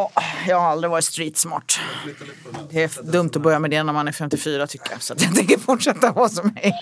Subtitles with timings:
[0.00, 1.80] Ja, jag har aldrig varit street smart.
[2.70, 5.02] Det är dumt att börja med det när man är 54 tycker jag.
[5.02, 6.74] Så jag tänker fortsätta vara som mig.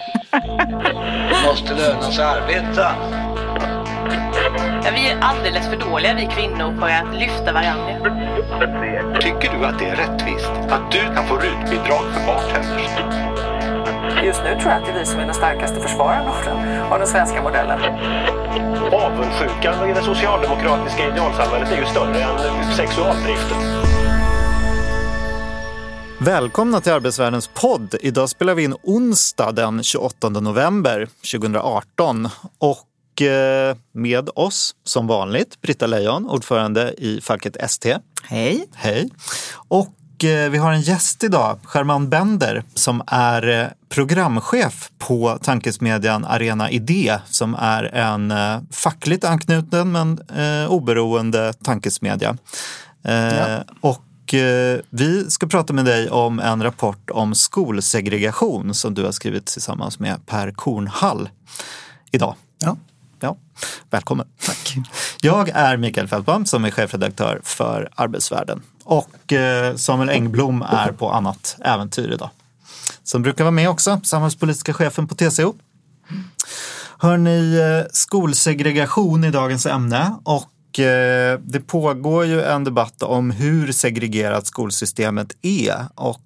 [1.46, 2.94] måste löna sig arbeta.
[4.84, 7.94] Ja, vi är alldeles för dåliga vi kvinnor för att lyfta varandra.
[9.20, 12.90] Tycker du att det är rättvist att du kan få rutbidrag för bartenders?
[14.24, 16.77] Just nu tror jag att det är vi som är den starkaste försvararen av den,
[16.92, 17.78] av den svenska modellen.
[18.92, 23.58] Avundsjukan i det socialdemokratiska idealsamhället är ju större än sexualdriften.
[26.20, 27.94] Välkomna till Arbetsvärldens podd.
[28.00, 32.28] Idag spelar vi in onsdag den 28 november 2018.
[32.58, 37.96] Och eh, med oss som vanligt Britta Lejon, ordförande i facket ST.
[38.22, 38.64] Hej.
[38.74, 39.10] Hej.
[39.68, 39.88] Och
[40.24, 46.70] eh, vi har en gäst idag, German Bender, som är eh, programchef på tankesmedjan Arena
[46.70, 48.34] Idé som är en
[48.70, 50.20] fackligt anknuten men
[50.68, 52.36] oberoende tankesmedja.
[53.02, 53.64] Ja.
[53.80, 54.04] Och
[54.90, 59.98] vi ska prata med dig om en rapport om skolsegregation som du har skrivit tillsammans
[59.98, 61.28] med Per Kornhall
[62.10, 62.34] idag.
[62.58, 62.76] Ja.
[63.20, 63.36] Ja,
[63.90, 64.26] välkommen.
[64.46, 64.74] Tack.
[65.20, 69.32] Jag är Mikael Fältbaum som är chefredaktör för Arbetsvärlden och
[69.76, 72.30] Samuel Engblom är på annat äventyr idag.
[73.02, 75.54] Som brukar vara med också, samhällspolitiska chefen på TCO.
[76.98, 80.50] Hörni, skolsegregation i dagens ämne och
[81.40, 86.20] det pågår ju en debatt om hur segregerat skolsystemet är och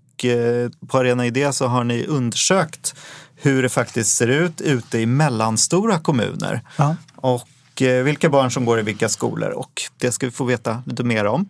[0.88, 2.94] på Arena Idé så har ni undersökt
[3.34, 6.60] hur det faktiskt ser ut ute i mellanstora kommuner.
[6.76, 6.96] Ja.
[7.16, 7.48] Och
[8.04, 11.24] vilka barn som går i vilka skolor och det ska vi få veta lite mer
[11.24, 11.48] om.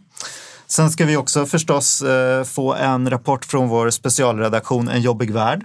[0.72, 2.02] Sen ska vi också förstås
[2.46, 5.64] få en rapport från vår specialredaktion En jobbig värld.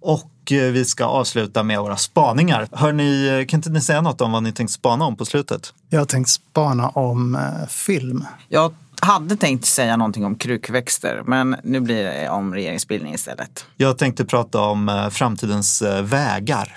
[0.00, 2.68] Och vi ska avsluta med våra spaningar.
[2.72, 5.74] Hör ni, kan inte ni säga något om vad ni tänkt spana om på slutet?
[5.88, 8.24] Jag har tänkt spana om eh, film.
[8.48, 13.64] Jag hade tänkt säga någonting om krukväxter, men nu blir det om regeringsbildning istället.
[13.76, 16.76] Jag tänkte prata om eh, framtidens eh, vägar.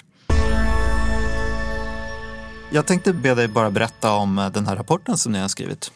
[2.71, 5.91] Jag tänkte be dig bara berätta om eh, den här rapporten som ni har skrivit.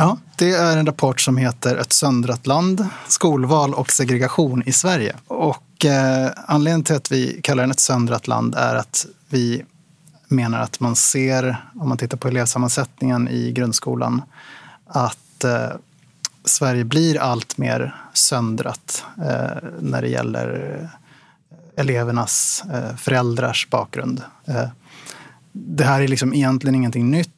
[0.00, 5.16] Ja, det är en rapport som heter Ett söndrat land, skolval och segregation i Sverige.
[5.26, 9.64] Och eh, anledningen till att vi kallar den ett söndrat land är att vi
[10.28, 14.22] menar att man ser, om man tittar på elevsammansättningen i grundskolan,
[14.86, 15.68] att eh,
[16.44, 24.22] Sverige blir allt mer söndrat eh, när det gäller eh, elevernas eh, föräldrars bakgrund.
[24.44, 24.68] Eh,
[25.52, 27.37] det här är liksom egentligen ingenting nytt.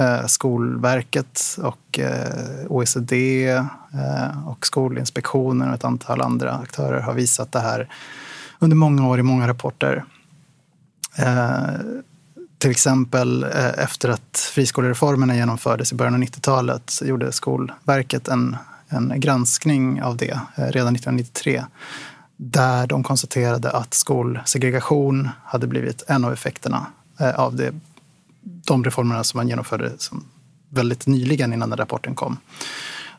[0.00, 7.52] Eh, Skolverket och eh, OECD eh, och Skolinspektionen och ett antal andra aktörer har visat
[7.52, 7.88] det här
[8.58, 10.04] under många år i många rapporter.
[12.58, 13.44] Till exempel
[13.76, 18.56] efter att friskolereformerna genomfördes i början av 90-talet så gjorde Skolverket en,
[18.88, 21.64] en granskning av det redan 1993
[22.36, 26.86] där de konstaterade att skolsegregation hade blivit en av effekterna
[27.36, 27.72] av det,
[28.42, 30.24] de reformerna som man genomförde som
[30.68, 32.36] väldigt nyligen innan den rapporten kom.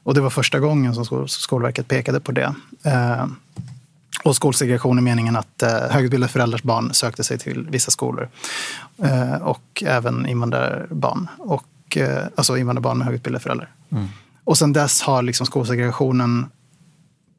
[0.04, 2.56] Och det var första gången som Skolverket pekade på det.
[4.24, 8.30] Och skolsegregation är meningen att högutbildade föräldrars barn sökte sig till vissa skolor.
[9.42, 11.28] Och även invandrarbarn.
[11.38, 11.98] Och,
[12.36, 13.72] alltså invandrarbarn med högutbildade föräldrar.
[13.90, 14.08] Mm.
[14.44, 16.46] Och sen dess har liksom skolsegregationen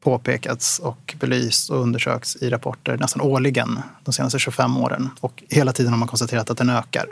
[0.01, 5.09] påpekats och belysts och undersökts i rapporter nästan årligen de senaste 25 åren.
[5.19, 7.05] Och hela tiden har man konstaterat att den ökar.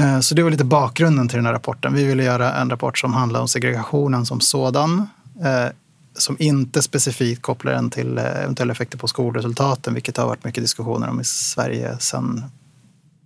[0.00, 1.94] Eh, så det var lite bakgrunden till den här rapporten.
[1.94, 5.08] Vi ville göra en rapport som handlar om segregationen som sådan.
[5.44, 5.66] Eh,
[6.14, 10.64] som inte specifikt kopplar den till eh, eventuella effekter på skolresultaten, vilket har varit mycket
[10.64, 12.44] diskussioner om i Sverige sedan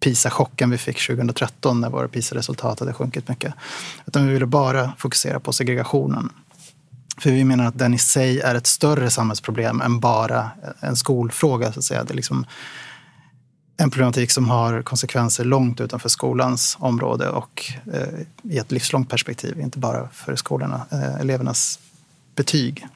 [0.00, 3.54] PISA-chocken vi fick 2013 när våra PISA-resultat hade sjunkit mycket.
[4.06, 6.30] Utan vi ville bara fokusera på segregationen.
[7.18, 11.72] För vi menar att den i sig är ett större samhällsproblem än bara en skolfråga.
[11.72, 12.04] Så att säga.
[12.04, 12.46] Det är liksom
[13.76, 19.60] en problematik som har konsekvenser långt utanför skolans område och eh, i ett livslångt perspektiv,
[19.60, 21.78] inte bara för skolorna, eh, elevernas
[22.36, 22.86] betyg.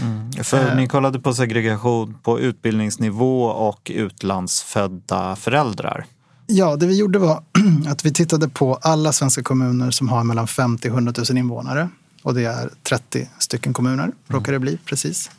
[0.00, 0.32] Mm.
[0.44, 0.76] För eh.
[0.76, 6.06] ni kollade på segregation på utbildningsnivå och utlandsfödda föräldrar.
[6.46, 7.42] Ja, det vi gjorde var
[7.88, 11.88] att vi tittade på alla svenska kommuner som har mellan 50 och 100 000 invånare.
[12.22, 15.30] Och det är 30 stycken kommuner, råkar det bli precis.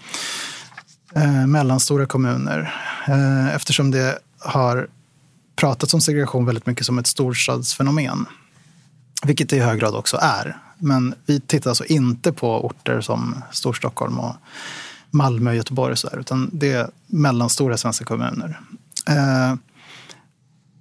[1.15, 2.73] Eh, mellanstora kommuner.
[3.07, 4.87] Eh, eftersom det har
[5.55, 8.25] pratats om segregation väldigt mycket som ett storstadsfenomen.
[9.25, 10.57] Vilket det i hög grad också är.
[10.77, 14.35] Men vi tittar alltså inte på orter som Storstockholm och
[15.09, 18.59] Malmö och Göteborg och så där, utan det är mellanstora svenska kommuner.
[19.07, 19.55] Eh,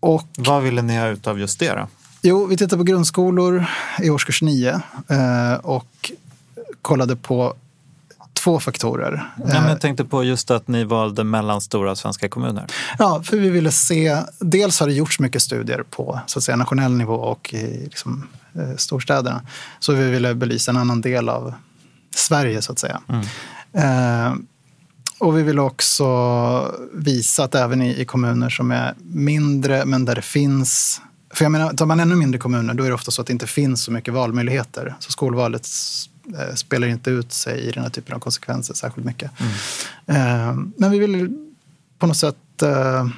[0.00, 1.88] och, Vad ville ni ha ut av just det då?
[2.22, 3.66] Jo, vi tittade på grundskolor
[4.02, 6.12] i årskurs 9 eh, och
[6.82, 7.54] kollade på
[8.34, 9.32] två faktorer.
[9.36, 12.66] Ja, men jag tänkte på just att ni valde mellanstora svenska kommuner.
[12.98, 16.56] Ja, för vi ville se, dels har det gjorts mycket studier på så att säga,
[16.56, 19.42] nationell nivå och i liksom, eh, storstäderna.
[19.78, 21.54] Så vi ville belysa en annan del av
[22.14, 23.00] Sverige så att säga.
[23.72, 24.34] Eh,
[25.18, 26.06] och vi vill också
[26.92, 31.00] visa att även i, i kommuner som är mindre men där det finns
[31.34, 33.32] för jag menar, tar man ännu mindre kommuner då är det ofta så att det
[33.32, 34.94] inte finns så mycket valmöjligheter.
[34.98, 36.13] Så skolvalet eh,
[36.54, 39.30] spelar inte ut sig i den här typen av konsekvenser särskilt mycket.
[40.06, 41.38] Eh, men vi vill
[41.98, 43.08] på något sätt eh,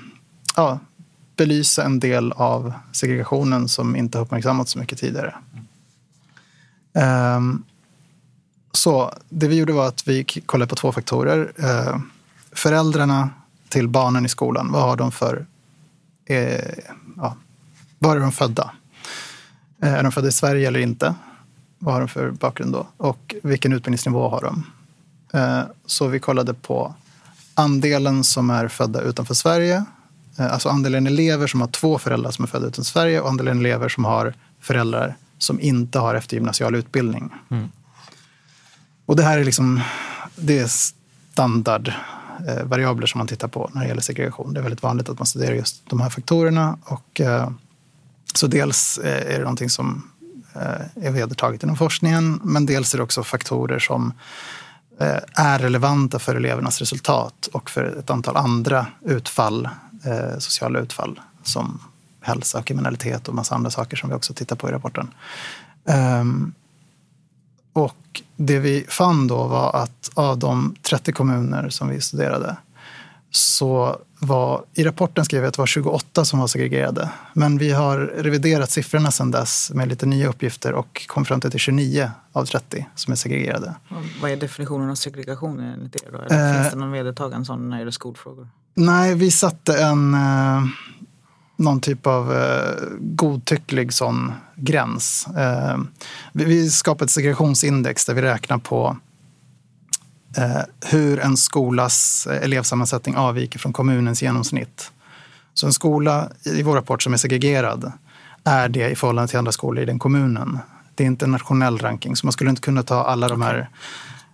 [0.57, 0.79] ja,
[1.37, 5.35] belysa en del av segregationen som inte har uppmärksammats så mycket tidigare.
[8.77, 11.53] Så det vi gjorde var att vi kollade på två faktorer.
[11.57, 11.99] Eh,
[12.53, 13.31] föräldrarna
[13.69, 15.47] till barnen i skolan, vad har de för...
[16.25, 16.79] Eh,
[17.17, 17.37] ja,
[17.99, 18.71] var är de födda?
[19.83, 21.15] Eh, är de födda i Sverige eller inte?
[21.79, 22.87] Vad har de för bakgrund då?
[22.97, 24.65] Och vilken utbildningsnivå har de?
[25.33, 26.95] Eh, så vi kollade på
[27.55, 29.85] andelen som är födda utanför Sverige.
[30.39, 33.59] Eh, alltså andelen elever som har två föräldrar som är födda utanför Sverige och andelen
[33.59, 37.35] elever som har föräldrar som inte har eftergymnasial utbildning.
[39.07, 39.81] Och det här är liksom
[40.37, 40.67] det är
[41.33, 41.93] standard
[42.49, 44.55] eh, variabler som man tittar på när det gäller segregation.
[44.55, 46.79] Det är väldigt vanligt att man studerar just de här faktorerna.
[46.85, 47.21] Och,
[48.35, 50.11] så dels är det någonting som
[50.61, 54.13] Eh, är vedertaget inom forskningen men dels är det också faktorer som
[55.01, 59.69] eh, är relevanta för elevernas resultat och för ett antal andra utfall,
[60.05, 61.81] eh, sociala utfall som
[62.21, 65.15] hälsa, kriminalitet och massa andra saker som vi också tittar på i rapporten.
[65.85, 66.53] Ehm,
[67.73, 72.57] och det vi fann då var att av de 30 kommuner som vi studerade
[73.37, 77.11] så var, i rapporten skrev vi att det var 28 som var segregerade.
[77.33, 81.49] Men vi har reviderat siffrorna sedan dess med lite nya uppgifter och kom fram till
[81.49, 83.75] att det är 29 av 30 som är segregerade.
[84.23, 86.19] Vad är definitionen av segregation enligt er då?
[86.19, 88.49] Eller Eh, finns det någon vedertagen sån när det gäller skolfrågor?
[88.75, 90.63] Nej, vi satte en, eh,
[91.57, 95.27] någon typ av eh, godtycklig sån gräns.
[95.37, 95.79] Eh,
[96.33, 98.97] vi, vi skapade ett segregationsindex där vi räknar på eh,
[100.37, 104.93] Eh, hur en skolas eh, elevsammansättning avviker från kommunens genomsnitt.
[105.55, 107.93] Så en skola i vår rapport som är segregerad
[108.45, 110.59] är det i förhållande till andra skolor i den kommunen.
[110.95, 113.69] Det är inte en nationell ranking, så man skulle inte kunna ta alla de här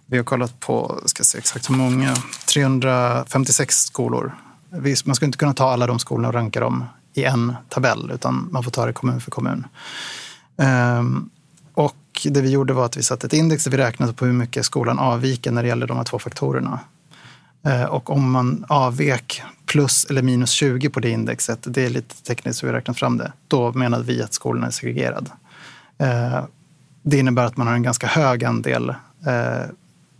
[0.07, 2.15] vi har kollat på, ska se exakt hur många,
[2.53, 4.33] 356 skolor.
[5.05, 6.85] Man ska inte kunna ta alla de skolorna och ranka dem
[7.15, 9.67] i en tabell, utan man får ta det kommun för kommun.
[10.57, 11.31] Ehm,
[12.13, 14.33] och det vi gjorde var att vi satte ett index där vi räknade på hur
[14.33, 16.81] mycket skolan avviker när det gäller de här två faktorerna.
[17.67, 22.23] Eh, Och om man avvek plus eller minus 20 på det indexet, det är lite
[22.23, 25.31] tekniskt så vi räknat fram det, då menade vi att skolan är segregerad.
[25.99, 26.45] Eh,
[27.03, 28.89] Det innebär att man har en ganska hög andel,
[29.27, 29.67] eh,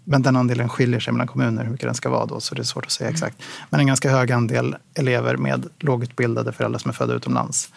[0.05, 2.63] men den andelen skiljer sig mellan kommuner hur mycket den ska vara då, så det
[2.63, 3.37] är svårt att säga exakt.
[3.71, 7.69] Men en ganska hög andel elever med lågutbildade föräldrar som är födda utomlands.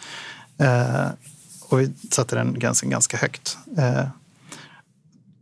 [1.68, 3.58] Och vi satte den gränsen ganska högt.
[3.78, 4.04] Eh,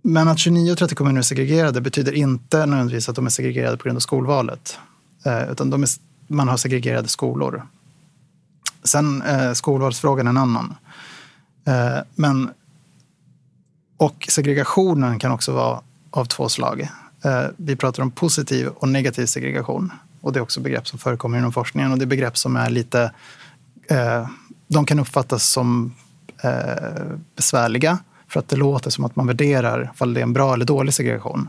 [0.02, 3.76] men att 29 och 30 kommuner är segregerade betyder inte nödvändigtvis att de är segregerade
[3.76, 4.78] på grund av skolvalet.
[5.24, 5.88] Eh, utan de är,
[6.26, 7.66] man har segregerade skolor.
[8.82, 10.74] Sen eh, skolvalsfrågan är en annan.
[12.14, 12.50] Men,
[13.96, 15.80] och segregationen kan också vara
[16.10, 16.88] av två slag.
[17.56, 19.92] Vi pratar om positiv och negativ segregation.
[20.20, 21.92] Och det är också begrepp som förekommer inom forskningen.
[21.92, 23.12] Och det är begrepp som är lite...
[24.68, 25.94] De kan uppfattas som
[26.42, 27.98] Eh, besvärliga
[28.28, 30.94] för att det låter som att man värderar ifall det är en bra eller dålig
[30.94, 31.48] segregation.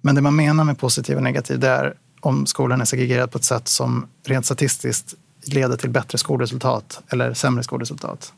[0.00, 3.38] Men det man menar med positiv och negativ det är om skolan är segregerad på
[3.38, 8.32] ett sätt som rent statistiskt leder till bättre skolresultat eller sämre skolresultat.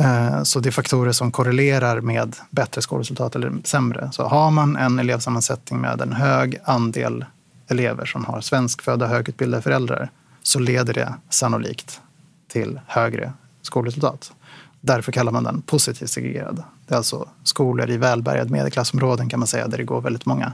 [0.00, 4.08] Eh, så det är faktorer som korrelerar med bättre skolresultat eller sämre.
[4.12, 7.24] Så har man en elevsammansättning med en hög andel
[7.68, 10.10] elever som har svenskfödda högutbildade föräldrar
[10.42, 12.00] så leder det sannolikt
[12.48, 13.32] till högre
[13.66, 14.32] skolresultat.
[14.80, 16.62] Därför kallar man den positivt segregerad.
[16.86, 20.52] Det är alltså skolor i välbärgade medelklassområden kan man säga där det går väldigt många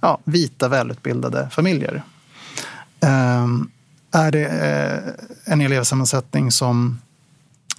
[0.00, 2.02] ja, vita välutbildade familjer.
[3.00, 3.70] Ehm,
[4.10, 6.98] är det eh, en elevsammansättning som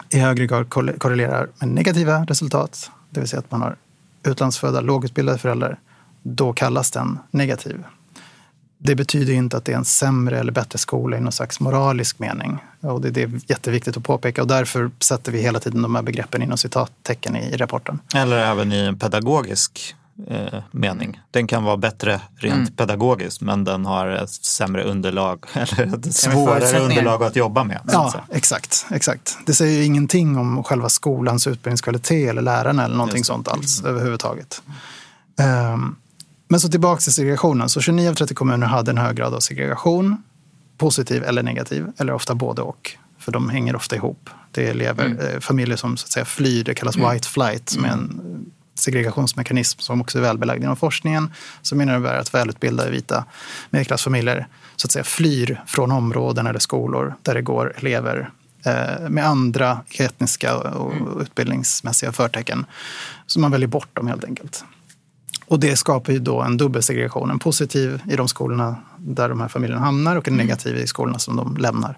[0.10, 3.76] i högre grad korrelerar med negativa resultat, det vill säga att man har
[4.24, 5.80] utlandsfödda lågutbildade föräldrar,
[6.24, 7.84] då kallas den negativ.
[8.82, 12.20] Det betyder inte att det är en sämre eller bättre skola i någon slags moralisk
[12.20, 12.58] mening.
[12.82, 16.02] Och det, det är jätteviktigt att påpeka och därför sätter vi hela tiden de här
[16.02, 18.00] begreppen inom citattecken i, i rapporten.
[18.16, 19.96] Eller även i en pedagogisk
[20.28, 21.22] eh, mening.
[21.32, 22.72] Den kan vara bättre rent Mm.
[22.72, 27.80] pedagogiskt men den har ett sämre underlag eller ett svårare underlag att jobba med.
[27.92, 29.38] Ja, exakt, exakt.
[29.46, 34.62] Det säger ju ingenting om själva skolans utbildningskvalitet eller lärarna eller någonting sånt alls överhuvudtaget.
[35.40, 35.96] Ehm,
[36.52, 37.70] men så tillbaka till segregationen.
[37.70, 40.24] Så 29 av 30 kommuner hade en hög grad av segregation.
[40.78, 42.92] Positiv eller negativ, eller ofta både och.
[43.20, 44.30] För de hänger ofta ihop.
[44.52, 47.86] Det är elever, eh, familjer som så att säga flyr, det kallas white flight, som
[47.86, 51.34] är en eh, segregationsmekanism som också är välbelagd inom forskningen.
[51.62, 53.26] Som innebär att välutbildade vita
[53.70, 58.30] medelklassfamiljer så att säga flyr från områden eller skolor där det går elever
[58.66, 62.66] eh, med andra etniska och utbildningsmässiga förtecken.
[63.28, 64.64] Så man väljer bort dem helt enkelt.
[65.50, 67.32] Och det skapar ju då en dubbelsegregation.
[67.32, 71.20] En positiv i de skolorna där de här familjerna hamnar och en negativ i skolorna
[71.20, 71.98] som de lämnar.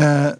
[0.00, 0.32] Eh,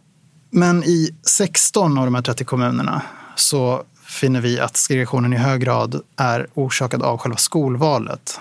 [0.51, 3.03] Men i 16 av de här 30 kommunerna
[3.37, 8.41] så finner vi att segregationen i hög grad är orsakad av själva skolvalet.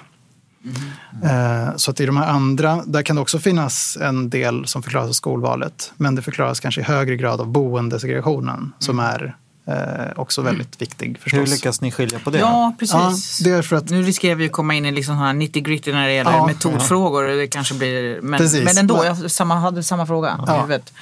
[1.24, 4.84] Eh, Så att i de här andra, där kan det också finnas en del som
[4.84, 5.94] förklaras av skolvalet.
[5.98, 9.36] Men det förklaras kanske i högre grad av boendesegregationen som är
[9.68, 9.76] eh,
[10.16, 11.40] också väldigt viktig förstås.
[11.40, 12.40] Hur lyckas ni skilja på det?
[12.40, 13.38] Ja, Ja, precis.
[13.40, 15.92] det är för att Nu riskerar vi att komma in i liksom här 90 gritty
[15.94, 16.48] när det gäller Ja.
[16.48, 17.24] metodfrågor.
[17.24, 18.64] Det kanske blir, men, Precis.
[18.66, 20.62] men ändå, jag samma, hade samma fråga i Ja.
[20.62, 20.94] huvudet.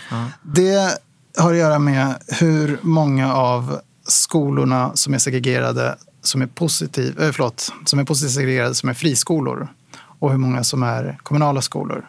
[0.41, 0.97] Det
[1.37, 7.31] har att göra med hur många av skolorna som är segregerade som är, positiv, eh,
[7.31, 9.67] förlåt, som är positivt segregerade som är friskolor
[10.19, 12.05] och hur många som är kommunala skolor.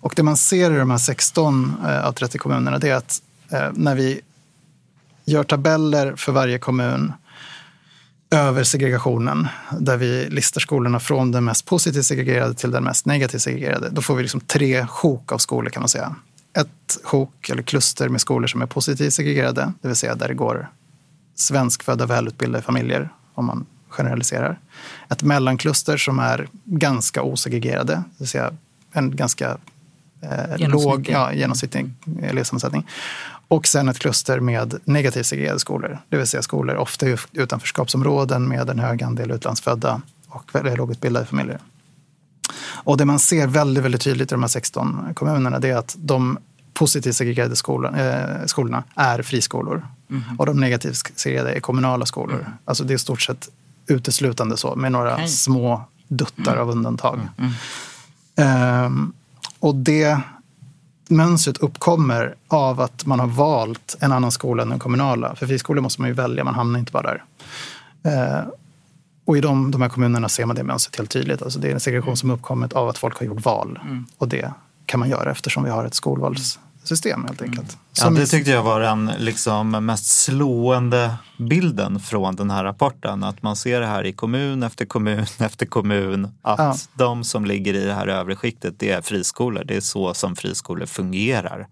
[0.00, 3.22] Och det man ser i de här 16 eh, av 30 kommunerna det är att
[3.52, 4.20] eh, när vi
[5.28, 7.12] gör tabeller för varje kommun
[8.30, 13.42] över segregationen, där vi listar skolorna från den mest positivt segregerade till den mest negativt
[13.42, 16.14] segregerade, då får vi liksom tre sjok av skolor kan man säga.
[16.56, 20.34] Ett sjok eller kluster med skolor som är positivt segregerade, det vill säga där det
[20.34, 20.68] går
[21.34, 24.58] svenskfödda välutbildade familjer, om man generaliserar.
[25.08, 28.52] Ett mellankluster som är ganska osegregerade, det vill säga
[28.92, 29.56] en ganska
[30.20, 31.90] eh, låg ja, genomsnittlig
[32.22, 32.86] elevsammansättning.
[33.48, 38.48] Och sen ett kluster med negativt segregerade skolor, det vill säga skolor ofta i utanförskapsområden
[38.48, 41.58] med en hög andel utlandsfödda och väldigt lågutbildade familjer.
[42.60, 45.96] Och det man ser väldigt, väldigt tydligt i de här 16 kommunerna det är att
[45.98, 46.38] de
[46.74, 49.86] positivt segregerade skolan, eh, skolorna är friskolor
[50.38, 52.46] och de negativt segregerade är kommunala skolor.
[52.64, 53.48] Alltså det är i stort sett
[53.86, 55.28] uteslutande så med några Okej.
[55.28, 57.20] små duttar av undantag.
[58.36, 59.12] Ehm,
[59.58, 60.20] och det
[61.10, 65.34] mönstret uppkommer av att man har valt en annan skola än den kommunala.
[65.34, 67.24] För friskolor måste man ju välja, man hamnar inte bara där.
[68.02, 68.44] Eh,
[69.24, 71.42] och i de, de här kommunerna ser man det mönstret helt tydligt.
[71.42, 73.78] Alltså det är en segregation som uppkommit av att folk har gjort val.
[74.18, 74.52] Och det
[74.86, 75.94] kan man göra eftersom vi har ett
[76.96, 77.78] skolvalssystem helt enkelt.
[77.94, 83.24] Ja, Som det tyckte jag var den liksom mest slående bilden från den här rapporten.
[83.24, 86.24] Att man ser det här i kommun efter kommun efter kommun.
[86.42, 86.76] Att Ja.
[86.94, 89.64] de som ligger i det här övre skiktet, det är friskolor.
[89.64, 91.66] Det är så som friskolor fungerar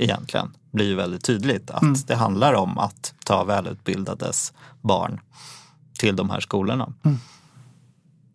[0.00, 0.46] egentligen.
[0.70, 5.20] Det blir ju väldigt tydligt att det handlar om att ta välutbildades barn
[5.98, 6.92] till de här skolorna.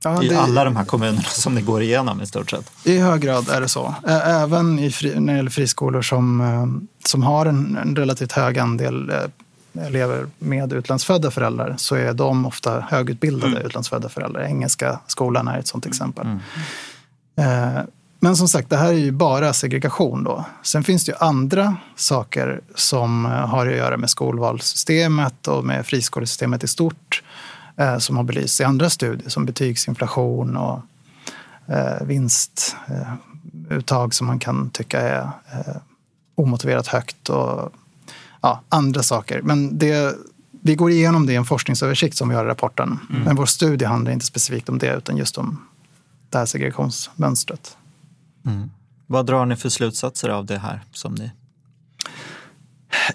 [0.10, 2.72] Ja, I alla de här kommunerna som ni går igenom i stort sett.
[2.84, 3.96] I hög grad är det så.
[4.08, 6.66] Även i fri, när det gäller friskolor som, eh,
[7.08, 12.46] som har en, en relativt hög andel eh, elever med utlandsfödda föräldrar så är de
[12.46, 14.42] ofta högutbildade utlandsfödda föräldrar.
[14.42, 16.28] Engelska skolan är ett sådant exempel.
[17.38, 17.84] Eh,
[18.20, 20.46] Men som sagt, det här är ju bara segregation då.
[20.64, 26.64] Sen finns det ju andra saker som har att göra med skolvalssystemet och med friskolesystemet
[26.64, 27.22] i stort
[27.78, 30.80] eh, som har belysts i andra studier som betygsinflation och
[31.68, 32.84] eh, vinstuttag
[34.14, 35.76] som man kan tycka är eh,
[36.36, 37.74] omotiverat högt och
[38.42, 39.42] ja, andra saker.
[39.42, 40.16] Men det,
[40.62, 43.00] vi går igenom det i en forskningsöversikt som vi har i rapporten.
[43.26, 45.66] Men vår studie handlar inte specifikt om det utan just om
[46.30, 47.78] det här segregationsmönstret.
[49.08, 51.32] Vad drar ni för slutsatser av det här som ni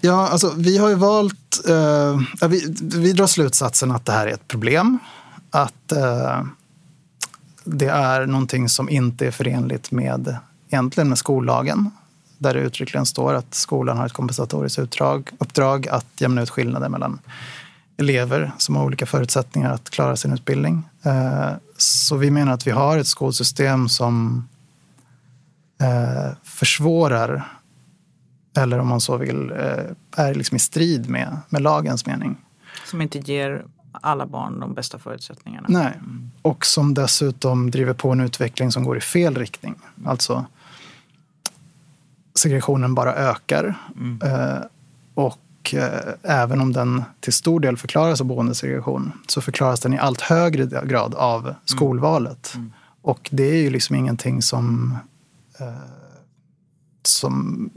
[0.01, 1.69] Ja, alltså vi har ju valt...
[1.69, 4.99] Eh, vi, vi drar slutsatsen att det här är ett problem.
[5.51, 6.43] Att eh,
[7.65, 10.37] det är någonting som inte är förenligt med,
[10.69, 11.91] egentligen med skollagen.
[12.39, 16.89] Där det uttryckligen står att skolan har ett kompensatoriskt utdrag, uppdrag att jämna ut skillnader
[16.89, 17.19] mellan
[17.97, 20.89] elever som har olika förutsättningar att klara sin utbildning.
[21.03, 24.49] Eh, så vi menar att vi har ett skolsystem som
[25.81, 27.60] eh, försvårar
[28.57, 32.37] eller om man så vill, eh, är liksom i strid med, med lagens mening.
[32.87, 35.67] Som inte ger alla barn de bästa förutsättningarna.
[35.71, 36.01] Nej.
[36.43, 39.75] Och som dessutom driver på en utveckling som går i fel riktning.
[40.05, 40.47] Alltså
[42.35, 43.75] segregationen bara ökar.
[44.23, 44.59] Eh,
[45.15, 49.99] och eh, även om den till stor del förklaras av boendesegregation så förklaras den i
[49.99, 52.55] allt högre grad av skolvalet.
[53.03, 54.97] Och det är ju liksom ingenting som,
[57.03, 57.71] som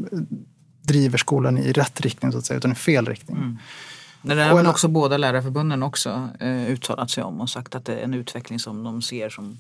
[0.83, 3.59] driver skolan i rätt riktning så att säga, utan i fel riktning.
[4.21, 7.75] Det där Och har väl också båda lärarförbunden också eh, uttalat sig om och sagt
[7.75, 9.59] att det är en utveckling som de ser som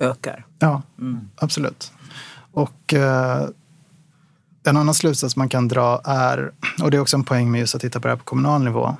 [0.00, 0.46] ökar.
[0.58, 0.82] Ja,
[1.36, 1.92] absolut.
[2.52, 3.48] Och eh,
[4.64, 7.74] en annan slutsats man kan dra är, och det är också en poäng med just
[7.74, 8.96] att titta på det här på kommunal nivå,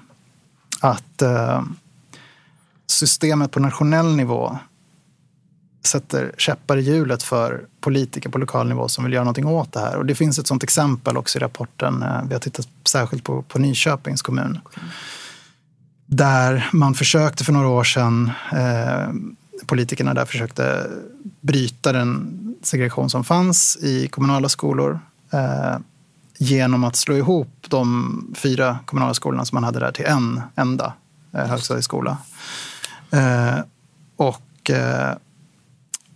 [0.81, 1.63] att eh,
[2.87, 4.59] systemet på nationell nivå
[5.83, 9.81] sätter käppar i hjulet för politiker på lokal nivå som vill göra någonting åt det
[9.81, 9.97] här.
[9.97, 12.03] Och det finns ett sånt exempel också i rapporten.
[12.03, 14.59] Eh, vi har tittat särskilt på, på Nyköpings kommun.
[16.07, 19.09] Där man försökte för några år sedan, eh,
[19.67, 20.87] politikerna där försökte
[21.41, 25.01] bryta den segregation som fanns i kommunala skolor
[25.33, 25.79] eh,
[26.39, 30.93] genom att slå ihop de fyra kommunala skolorna som man hade där till en enda
[31.35, 32.19] eh, högstadieskola.
[33.11, 33.59] Eh,
[34.17, 35.17] och eh,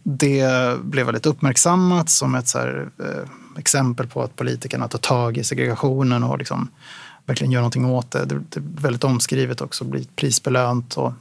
[0.06, 5.37] det blev väldigt uppmärksammat som ett så här, eh, exempel på att politikerna tar tag
[5.37, 6.68] i segregationen och liksom
[7.26, 8.25] verkligen gör någonting åt det.
[8.25, 11.12] Det, det är väldigt omskrivet också, blir prisbelönt och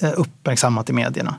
[0.00, 1.36] eh, uppmärksammat i medierna.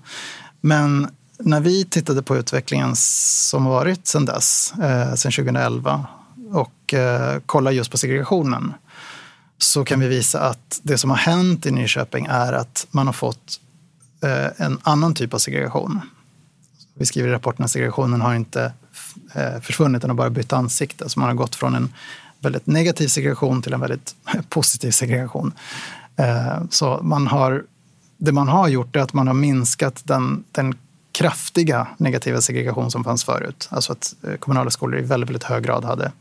[0.62, 1.08] Men
[1.40, 6.08] när vi tittade på utvecklingen som varit sedan dess, eh, sedan 2011
[6.52, 8.74] och eh, kollar just på segregationen
[9.58, 13.14] så kan vi visa att det som har hänt i Nyköping är att man har
[13.14, 13.60] fått
[14.24, 16.02] eh, en annan typ av segregation.
[16.98, 18.74] Vi skriver i rapporten att segregationen har inte
[19.34, 21.10] eh, försvunnit, den har bara bytt ansikte.
[21.10, 21.94] Så man har gått från en
[22.40, 24.16] väldigt negativ segregation till en väldigt
[24.50, 25.54] positiv segregation.
[26.16, 27.64] Eh, så man har,
[28.18, 30.76] det man har gjort är att man har minskat den, den
[31.12, 33.68] kraftiga negativa segregation som fanns förut.
[33.72, 36.12] Alltså att eh, kommunala skolor i väldigt, väldigt hög grad hade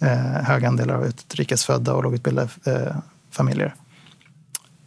[0.00, 2.96] eh, höga andelar av utrikesfödda och lågutbildade eh,
[3.30, 3.74] familjer.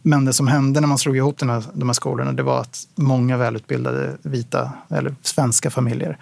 [0.02, 2.60] Men det som hände när man slog ihop den här, de här skolorna det var
[2.60, 6.18] att många välutbildade vita eller svenska familjer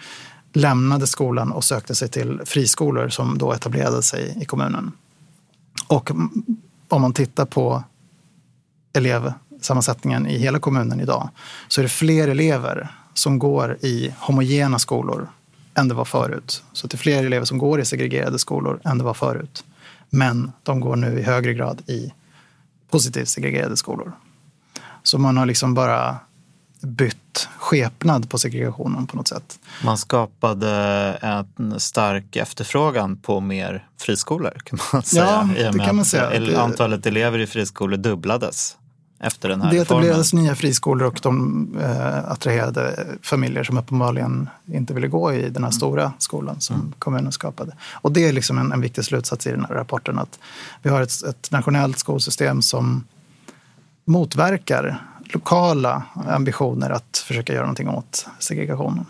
[0.53, 4.93] lämnade skolan och sökte sig till friskolor som då etablerade sig i kommunen.
[5.89, 6.11] Och
[6.89, 7.83] om man tittar på
[8.93, 11.29] elevsammansättningen i hela kommunen idag
[11.69, 15.29] så är det fler elever som går i homogena skolor
[15.75, 16.63] än det var förut.
[16.73, 19.65] Så det är fler elever som går i segregerade skolor än det var förut.
[20.11, 22.13] Men de går nu i högre grad i
[22.91, 24.13] positivt segregerade skolor.
[25.03, 26.17] Så man har liksom bara
[26.81, 29.59] bytt skepnad på segregationen på något sätt.
[29.85, 30.71] Man skapade
[31.21, 35.49] en stark efterfrågan på mer friskolor kan man säga.
[35.59, 36.61] Ja, det kan man säga.
[36.61, 38.77] Antalet elever i friskolor dubblades
[39.19, 40.03] efter den här Det reformen.
[40.03, 45.65] etablerades nya friskolor och de eh, attraherade familjer som uppenbarligen inte ville gå i den
[45.65, 47.73] här stora skolan som kommunen skapade.
[47.93, 50.39] Och det är liksom en, en viktig slutsats i den här rapporten att
[50.83, 53.05] vi har ett, ett nationellt skolsystem som
[54.05, 59.07] motverkar lokala ambitioner att försöka göra någonting åt segregationen.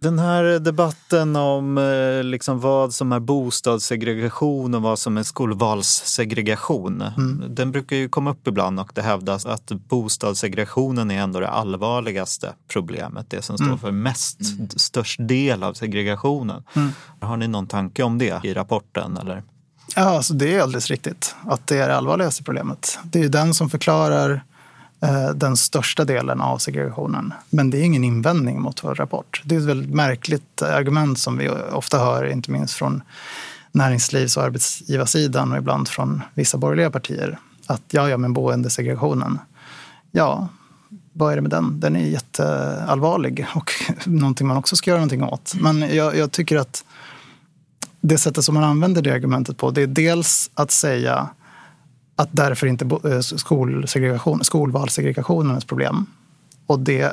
[0.00, 7.04] Den här debatten om eh, liksom vad som är bostadssegregation och vad som är skolvalssegregation.
[7.48, 12.52] Den brukar ju komma upp ibland och det hävdas att bostadssegregationen är ändå det allvarligaste
[12.68, 13.30] problemet.
[13.30, 14.38] Det som står för mest,
[14.80, 16.62] störst del av segregationen.
[17.20, 19.16] Har ni någon tanke om det i rapporten?
[19.16, 19.42] Eller?
[19.96, 22.98] Ja, alltså det är alldeles riktigt att det är det allvarligaste problemet.
[23.02, 24.44] Det är ju den som förklarar
[25.00, 27.34] Eh, den största delen av segregationen.
[27.50, 29.42] Men det är ingen invändning mot vår rapport.
[29.44, 33.02] Det är ett väldigt märkligt argument som vi ofta hör, inte minst från
[33.72, 37.38] näringslivs och arbetsgivarsidan och ibland från vissa borgerliga partier.
[37.66, 39.38] Att ja, ja, men boendesegregationen.
[40.10, 40.48] Ja,
[41.12, 41.80] vad är det med den?
[41.80, 43.72] Den är jätteallvarlig och
[44.06, 45.54] någonting man också ska göra någonting åt.
[45.60, 46.84] Men jag, jag tycker att
[48.00, 51.28] det sättet som man använder det argumentet på, det är dels att säga
[52.18, 56.06] att därför inte eh, skolsegregation, skolvalssegregationen är ett problem.
[56.66, 57.12] Och det,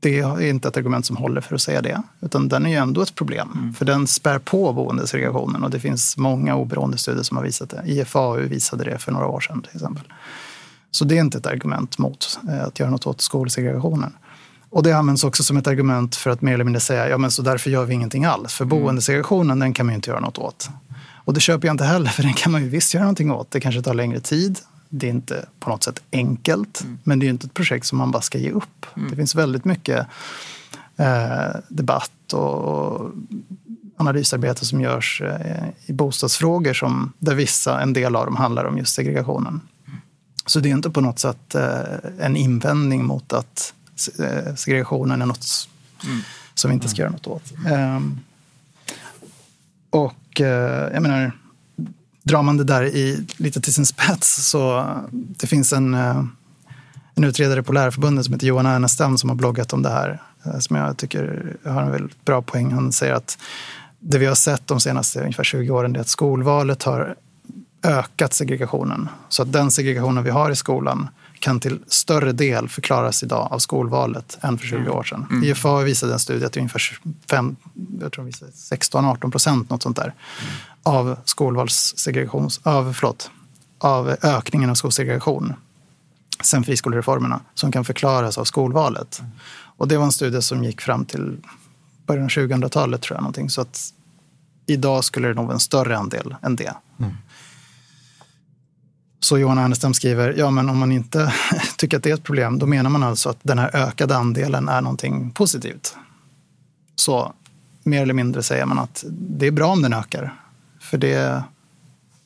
[0.00, 2.02] det är inte ett argument som håller för att säga det.
[2.20, 3.74] Utan den är ju ändå ett problem.
[3.78, 5.64] För den spär på boendesegregationen.
[5.64, 7.82] Och det finns många oberoende studier som har visat det.
[7.86, 10.12] IFAU visade det för några år sedan till exempel.
[10.90, 14.12] Så det är inte ett argument mot eh, att göra något åt skolsegregationen.
[14.70, 17.30] Och det används också som ett argument för att mer eller mindre säga ja men
[17.30, 18.54] så därför gör vi ingenting alls.
[18.54, 20.70] För boendesegregationen den kan man ju inte göra något åt.
[21.24, 23.50] Och det köper jag inte heller för den kan man ju visst göra någonting åt.
[23.50, 24.58] Det kanske tar längre tid.
[24.88, 26.84] Det är inte på något sätt enkelt.
[27.04, 28.86] Men det är ju inte ett projekt som man bara ska ge upp.
[29.10, 30.06] Det finns väldigt mycket
[30.96, 33.10] eh, debatt och
[33.96, 38.78] analysarbete som görs eh, i bostadsfrågor som, där vissa, en del av dem handlar om
[38.78, 39.60] just segregationen.
[40.46, 41.80] Så det är inte på något sätt eh,
[42.18, 43.74] en invändning mot att
[44.18, 45.44] eh, segregationen är något
[46.54, 47.52] som vi inte ska göra något åt.
[47.68, 48.20] Ehm,
[49.90, 51.32] och eh, jag menar,
[52.22, 56.24] drar man det där i, lite till sin spets så det finns en, eh,
[57.14, 60.22] en utredare på Lärarförbundet som heter Johan Ernestam som har bloggat om det här.
[60.44, 62.72] eh, Som jag tycker har en väldigt bra poäng.
[62.72, 63.38] Han säger att
[63.98, 67.14] det vi har sett de senaste ungefär 20 åren är att skolvalet har
[67.82, 69.08] ökat segregationen.
[69.28, 71.08] Så att den segregationen vi har i skolan
[71.40, 75.42] kan till större del förklaras idag av skolvalet än för 20 år sedan.
[75.44, 77.56] IFA visade en studie att ungefär 25,
[78.00, 80.14] jag tror 16-18 procent, något sånt där,
[80.82, 83.30] av skolvalssegregation, av, förlåt,
[83.78, 85.54] av ökningen av skolsegregation
[86.42, 89.22] sen friskolereformerna som kan förklaras av skolvalet.
[89.76, 91.36] Och det var en studie som gick fram till
[92.06, 93.22] början av 2000-talet tror jag.
[93.22, 93.50] Någonting.
[93.50, 93.92] Så att
[94.66, 96.74] idag skulle det nog vara en större andel än det.
[99.20, 101.32] Så Johan Ernestam skriver, ja men om man inte
[101.76, 104.68] tycker att det är ett problem, då menar man alltså att den här ökade andelen
[104.68, 105.96] är någonting positivt.
[106.96, 107.32] Så
[107.82, 110.34] mer eller mindre säger man att det är bra om den ökar.
[110.80, 111.42] För det är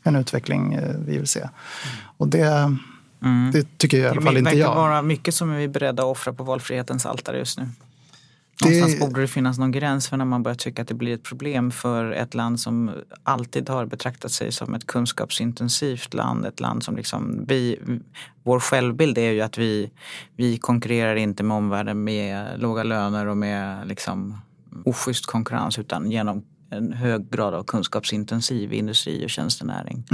[0.02, 1.48] en utveckling eh, vi vill se.
[2.16, 2.76] Och det,
[3.52, 4.74] det tycker jag i alla fall det inte verkar jag.
[4.74, 7.68] vara mycket som vi är beredda att offra på valfrihetens altare just nu.
[8.62, 11.14] Det- Någonstans borde det finnas någon gräns för när man börjar tycka att det blir
[11.14, 12.90] ett problem för ett land som
[13.22, 16.46] alltid har betraktat sig som ett kunskapsintensivt land.
[16.46, 17.78] Ett land som liksom, vi,
[18.42, 19.90] vår självbild är ju att vi,
[20.36, 24.40] vi konkurrerar inte med omvärlden med låga löner och med liksom
[24.84, 30.04] oschysst konkurrens utan genom en hög grad av kunskapsintensiv industri och tjänstenäring.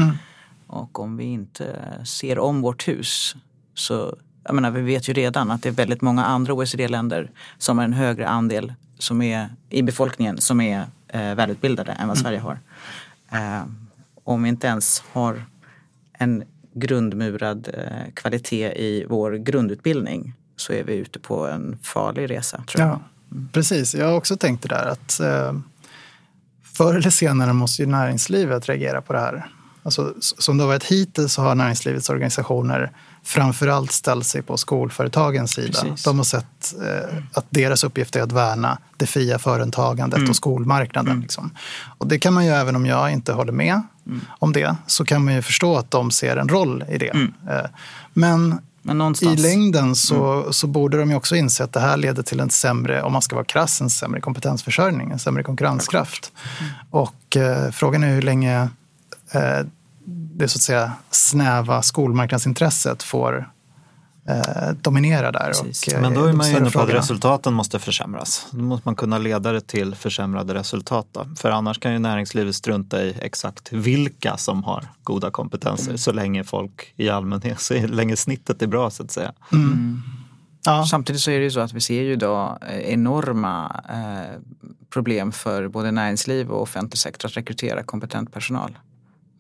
[0.66, 3.34] Och om vi inte ser om vårt hus
[3.74, 7.78] så, jag menar vi vet ju redan att det är väldigt många andra OECD-länder som
[7.78, 12.38] har en högre andel som är, i befolkningen som är eh, välutbildade än vad Sverige
[12.38, 12.58] har.
[13.32, 13.62] Eh,
[14.24, 15.44] om vi inte ens har
[16.12, 22.64] en grundmurad eh, kvalitet i vår grundutbildning så är vi ute på en farlig resa
[22.68, 22.90] tror jag.
[22.90, 23.00] Ja,
[23.52, 23.94] precis.
[23.94, 25.52] Jag har också tänkt det där att eh,
[26.62, 29.46] förr eller senare måste ju näringslivet reagera på det här.
[29.82, 32.92] Alltså, som det har varit hittills så har näringslivets organisationer
[33.24, 35.80] framförallt ställt sig på skolföretagens sida.
[35.82, 36.04] Precis.
[36.04, 40.30] De har sett eh, att deras uppgift är att värna det fria företagandet Mm.
[40.30, 41.20] och skolmarknaden.
[41.20, 41.50] Liksom.
[41.98, 44.20] Och det kan man ju, även om jag inte håller med Mm.
[44.38, 47.08] om det, så kan man ju förstå att de ser en roll i det.
[47.50, 47.70] Eh,
[48.12, 49.38] men Men någonstans.
[49.38, 52.50] i längden så, så borde de ju också inse att det här leder till en
[52.50, 56.32] sämre, om man ska vara krass, en sämre kompetensförsörjning, en sämre konkurrenskraft.
[56.90, 58.68] Och eh, frågan är hur länge
[59.32, 59.60] eh,
[60.10, 63.50] det så att säga snäva skolmarknadsintresset får
[64.28, 65.46] eh, dominera där.
[65.46, 65.86] Precis.
[65.86, 68.46] Och, eh, Men då är man ju inne på att resultaten måste försämras.
[68.50, 71.06] Då måste man kunna leda det till försämrade resultat.
[71.12, 71.26] Då.
[71.36, 76.44] För annars kan ju näringslivet strunta i exakt vilka som har goda kompetenser så länge
[76.44, 79.32] folk i allmänhet, så länge snittet är bra så att säga.
[80.64, 80.86] Ja.
[80.86, 84.40] Samtidigt så är det ju så att vi ser ju idag eh, enorma eh,
[84.90, 88.78] problem för både näringsliv och offentlig sektor att rekrytera kompetent personal.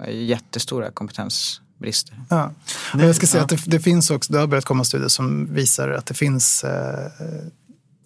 [0.08, 2.20] Jättestora kompetensbrister.
[2.28, 2.52] Ja.
[2.94, 5.54] Och jag ska säga att det, det finns också, det har börjat komma studier som
[5.54, 7.10] visar att det finns eh,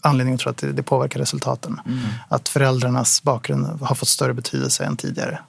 [0.01, 1.81] anledning att tro att det, det påverkar resultaten.
[2.29, 5.41] Att föräldrarnas bakgrund har fått större betydelse än tidigare.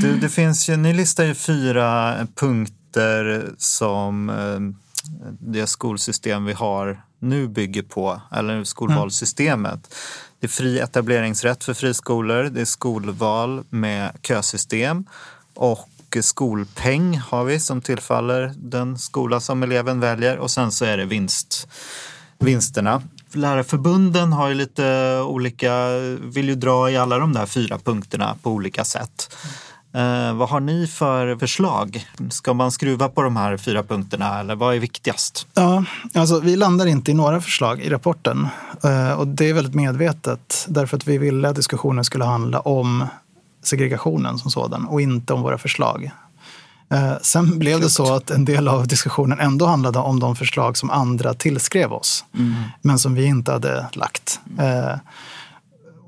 [0.00, 4.60] Du, det finns ju, ni listar ju fyra punkter som eh,
[5.40, 9.94] det skolsystem vi har nu bygger på, eller skolvalssystemet.
[10.40, 15.06] Det är fri etableringsrätt för friskolor, det är skolval med kösystem
[15.58, 15.88] och
[16.22, 21.04] skolpeng har vi som tillfaller den skola som eleven väljer och sen så är det
[21.04, 21.68] vinst,
[22.38, 23.02] vinsterna.
[23.32, 25.88] Lärarförbunden har ju lite olika,
[26.20, 29.36] vill ju dra i alla de där fyra punkterna på olika sätt.
[29.94, 32.06] Eh, vad har ni för förslag?
[32.30, 35.46] Ska man skruva på de här fyra punkterna eller vad är viktigast?
[35.54, 38.48] Ja, alltså vi landar inte i några förslag i rapporten.
[38.84, 43.06] Eh, Och det är väldigt medvetet därför att vi ville att diskussionen skulle handla om
[43.62, 46.10] segregationen som sådan och inte om våra förslag.
[46.90, 50.76] Eh, Sen blev det så att en del av diskussionen ändå handlade om de förslag
[50.76, 52.24] som andra tillskrev oss,
[52.82, 54.40] men som vi inte hade lagt.
[54.58, 54.96] Eh,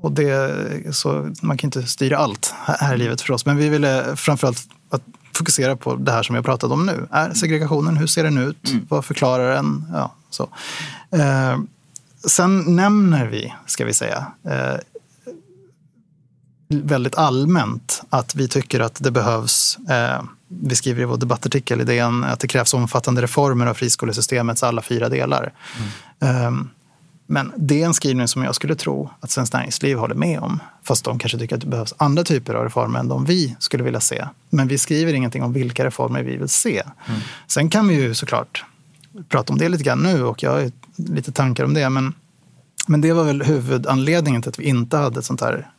[0.01, 4.15] Och det, så man kan inte styra allt här i livet förstås, men vi ville
[4.15, 5.01] framförallt att
[5.35, 7.07] fokusera på det här som jag pratade om nu.
[7.11, 8.73] Är segregationen, hur ser den ut?
[8.89, 9.85] Vad förklarar den?
[9.93, 10.49] Ja, så.
[11.11, 11.57] Eh,
[12.27, 14.75] sen nämner vi, ska vi säga, eh,
[16.73, 21.83] väldigt allmänt att vi tycker att det behövs, eh, vi skriver i vår debattartikel i
[21.83, 25.53] DN, att det krävs omfattande reformer av friskolesystemets alla fyra delar.
[26.19, 26.51] Eh,
[27.27, 30.59] men det är en skrivning som jag skulle tro att Svenskt Näringsliv håller med om.
[30.83, 33.83] Fast de kanske tycker att det behövs andra typer av reformer än de vi skulle
[33.83, 34.27] vilja se.
[34.49, 36.83] Men vi skriver ingenting om vilka reformer vi vill se.
[37.47, 38.65] Sen kan vi ju såklart
[39.29, 41.89] prata om det lite grann nu och jag har lite tankar om det.
[41.89, 42.13] Men
[42.87, 45.69] Men det var väl huvudanledningen till att vi inte hade ett sånt här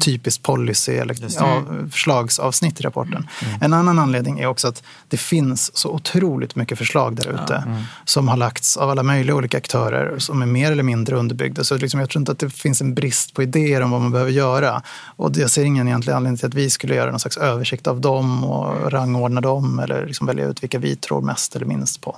[0.00, 3.28] typiskt policy eller ja, förslagsavsnitt i rapporten.
[3.60, 8.28] En annan anledning är också att det finns så otroligt mycket förslag där ute som
[8.28, 11.64] har lagts av alla möjliga olika aktörer som är mer eller mindre underbyggda.
[11.64, 14.10] Så liksom, jag tror inte att det finns en brist på idéer om vad man
[14.10, 14.82] behöver göra.
[15.16, 18.00] Och jag ser ingen egentlig anledning till att vi skulle göra någon slags översikt av
[18.00, 22.16] dem och rangordna dem eller liksom välja ut vilka vi tror mest eller minst på.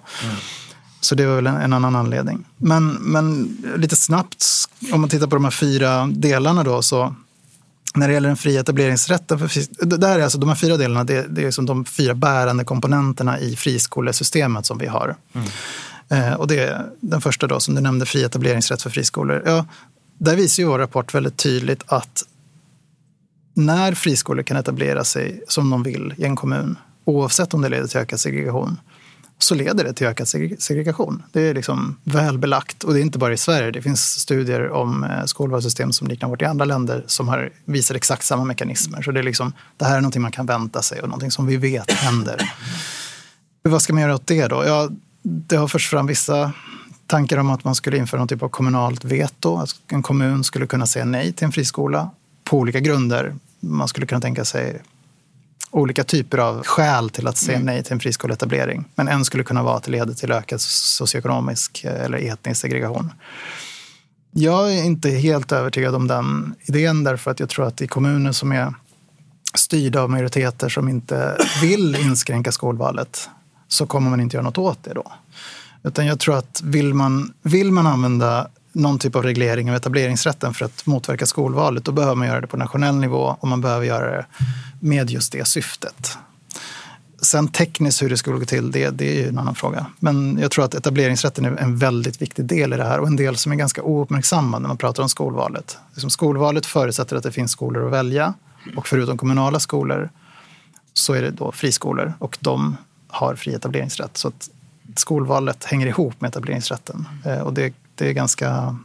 [1.00, 2.44] Så det var väl en, en annan anledning.
[2.56, 4.44] Men, men lite snabbt,
[4.92, 7.14] om man tittar på de här fyra delarna då, så
[7.94, 10.76] när det gäller den fria etableringsrätten, för, fris- det där är alltså, de här fyra
[10.76, 15.16] delarna, det, det är som de fyra bärande komponenterna i friskolesystemet som vi har.
[16.08, 19.42] Eh, och det är den första då, som du nämnde, fri etableringsrätt för friskolor.
[19.46, 19.66] Ja,
[20.18, 22.22] där visar ju vår rapport väldigt tydligt att
[23.54, 27.86] när friskolor kan etablera sig som de vill i en kommun, oavsett om det leder
[27.86, 28.80] till ökad segregation,
[29.44, 30.28] så leder det till ökad
[30.58, 31.22] segregation.
[31.32, 32.84] Det är liksom väl belagt.
[32.84, 33.70] Och det är inte bara i Sverige.
[33.70, 37.94] Det finns studier om eh, skolvalssystem som liknar vårt i andra länder som har visar
[37.94, 39.02] exakt samma mekanismer.
[39.02, 41.46] Så det, är liksom, det här är någonting man kan vänta sig och någonting som
[41.46, 42.52] vi vet händer.
[43.62, 44.64] Vad ska man göra åt det då?
[44.66, 44.88] Ja,
[45.22, 46.52] det har förts fram vissa
[47.06, 49.56] tankar om att man skulle införa någon typ av kommunalt veto.
[49.56, 52.10] Att en kommun skulle kunna säga nej till en friskola
[52.44, 53.34] på olika grunder.
[53.60, 54.82] Man skulle kunna tänka sig
[55.74, 58.84] olika typer av skäl till att säga nej till en friskoleetablering.
[58.94, 63.12] Men en skulle kunna vara att det leder till ökad socioekonomisk eh, eller etnisk segregation.
[64.30, 68.32] Jag är inte helt övertygad om den idén därför att jag tror att i kommuner
[68.32, 68.74] som är
[69.54, 73.28] styrda av majoriteter som inte vill inskränka skolvalet
[73.68, 75.12] så kommer man inte göra något åt det då.
[75.82, 80.54] Utan jag tror att vill man, vill man använda någon typ av reglering av etableringsrätten
[80.54, 83.86] för att motverka skolvalet, då behöver man göra det på nationell nivå och man behöver
[83.86, 84.26] göra det
[84.80, 86.18] med just det syftet.
[87.20, 89.86] Sen tekniskt hur det skulle gå till, det, det är ju en annan fråga.
[89.98, 93.16] Men jag tror att etableringsrätten är en väldigt viktig del i det här och en
[93.16, 95.78] del som är ganska ouppmärksammad när man pratar om skolvalet.
[95.92, 98.34] Liksom skolvalet förutsätter att det finns skolor att välja
[98.76, 100.10] och förutom kommunala skolor
[100.92, 102.76] så är det då friskolor och de
[103.08, 104.16] har fri etableringsrätt.
[104.16, 104.50] Så att
[104.96, 107.08] skolvalet hänger ihop med etableringsrätten.
[107.24, 108.78] Eh, och det, det är ganska...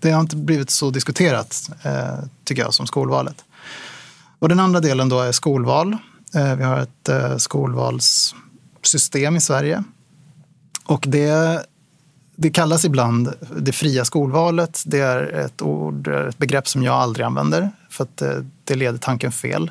[0.00, 3.44] Det har inte blivit så diskuterat, eh, tycker jag, som skolvalet.
[4.38, 5.96] Och den andra delen då är skolval.
[6.34, 9.84] Eh, vi har ett eh, skolvalssystem i Sverige.
[10.84, 11.64] Och det,
[12.36, 14.82] det kallas ibland det fria skolvalet.
[14.86, 18.98] Det är ett ord, ett begrepp som jag aldrig använder för att det, det leder
[18.98, 19.70] tanken fel.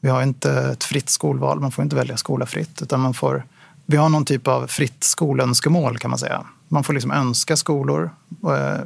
[0.00, 2.82] Vi har inte ett fritt skolval, man får inte välja skola fritt.
[2.82, 3.44] Utan man får,
[3.86, 6.46] vi har någon typ av fritt skolönskemål kan man säga.
[6.68, 8.10] Man får liksom önska skolor
[8.44, 8.80] eh,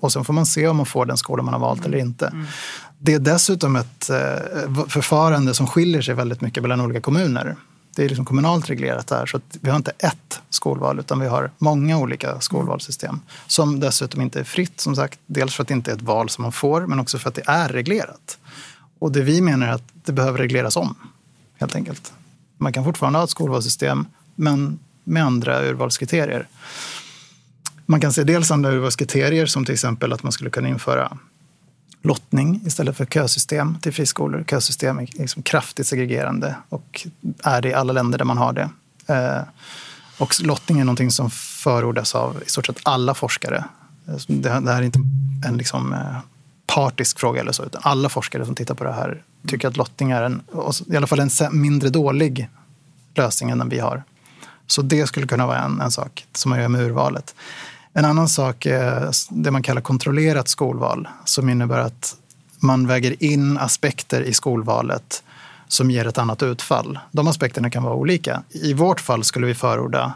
[0.00, 2.32] och sen får man se om man får den skola man har valt eller inte.
[2.98, 7.56] Det är dessutom ett eh, förfarande som skiljer sig väldigt mycket mellan olika kommuner.
[7.94, 11.26] Det är liksom kommunalt reglerat där, så att vi har inte ett skolval utan vi
[11.26, 13.20] har många olika skolvalssystem.
[13.46, 15.18] Som dessutom inte är fritt, som sagt.
[15.26, 17.34] Dels för att det inte är ett val som man får, men också för att
[17.34, 18.38] det är reglerat.
[18.98, 20.94] Och det vi menar är att det behöver regleras om,
[21.58, 22.12] helt enkelt.
[22.58, 26.48] Man kan fortfarande ha ett skolvalssystem, men med andra urvalskriterier.
[27.86, 31.18] Man kan se dels andra urvalskriterier som till exempel att man skulle kunna införa
[32.02, 34.44] lottning istället för kösystem till friskolor.
[34.50, 37.06] Kösystem är liksom kraftigt segregerande och
[37.44, 38.70] är det i alla länder där man har det.
[39.06, 39.42] Eh,
[40.18, 43.64] och lottning är någonting som förordas av i stort sett alla forskare.
[44.08, 45.00] Eh, det här är inte
[45.46, 46.18] en liksom, eh,
[46.66, 50.10] partisk fråga eller så, utan alla forskare som tittar på det här tycker att lottning
[50.10, 50.42] är en,
[50.86, 52.48] i alla fall en mindre dålig
[53.14, 54.02] lösning än den vi har.
[54.66, 57.34] Så det skulle kunna vara en, en sak som man gör med urvalet.
[57.98, 62.16] En annan sak är det man kallar kontrollerat skolval som innebär att
[62.60, 65.22] man väger in aspekter i skolvalet
[65.68, 66.98] som ger ett annat utfall.
[67.12, 68.42] De aspekterna kan vara olika.
[68.50, 70.12] I vårt fall skulle vi förorda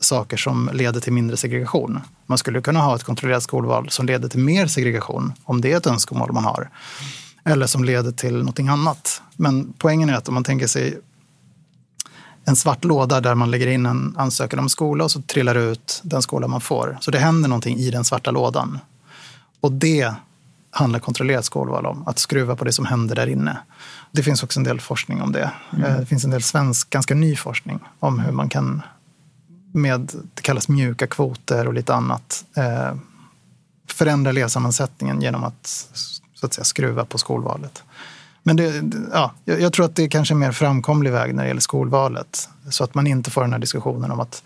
[0.00, 2.00] saker som leder till mindre segregation.
[2.26, 5.76] Man skulle kunna ha ett kontrollerat skolval som leder till mer segregation om det är
[5.76, 6.70] ett önskemål man har.
[7.44, 9.22] Eller som leder till någonting annat.
[9.36, 10.98] Men poängen är att om man tänker sig
[12.48, 15.60] en svart låda där man lägger in en ansökan om skola och så trillar det
[15.60, 16.98] ut den skola man får.
[17.00, 18.78] Så det händer någonting i den svarta lådan.
[19.60, 20.14] Och det
[20.70, 23.58] handlar kontrollerat skolval om, att skruva på det som händer där inne.
[24.12, 25.50] Det finns också en del forskning om det.
[25.72, 28.82] Eh, Det finns en del svensk, ganska ny forskning om hur man kan
[29.72, 32.94] med, det kallas mjuka kvoter och lite annat, eh,
[33.86, 35.88] förändra elevsammansättningen genom att,
[36.34, 37.82] så att säga, skruva på skolvalet.
[38.48, 38.82] Men det,
[39.12, 42.48] ja, jag, tror att det är kanske en mer framkomlig väg när det gäller skolvalet.
[42.70, 44.42] Så att man inte får den här diskussionen om att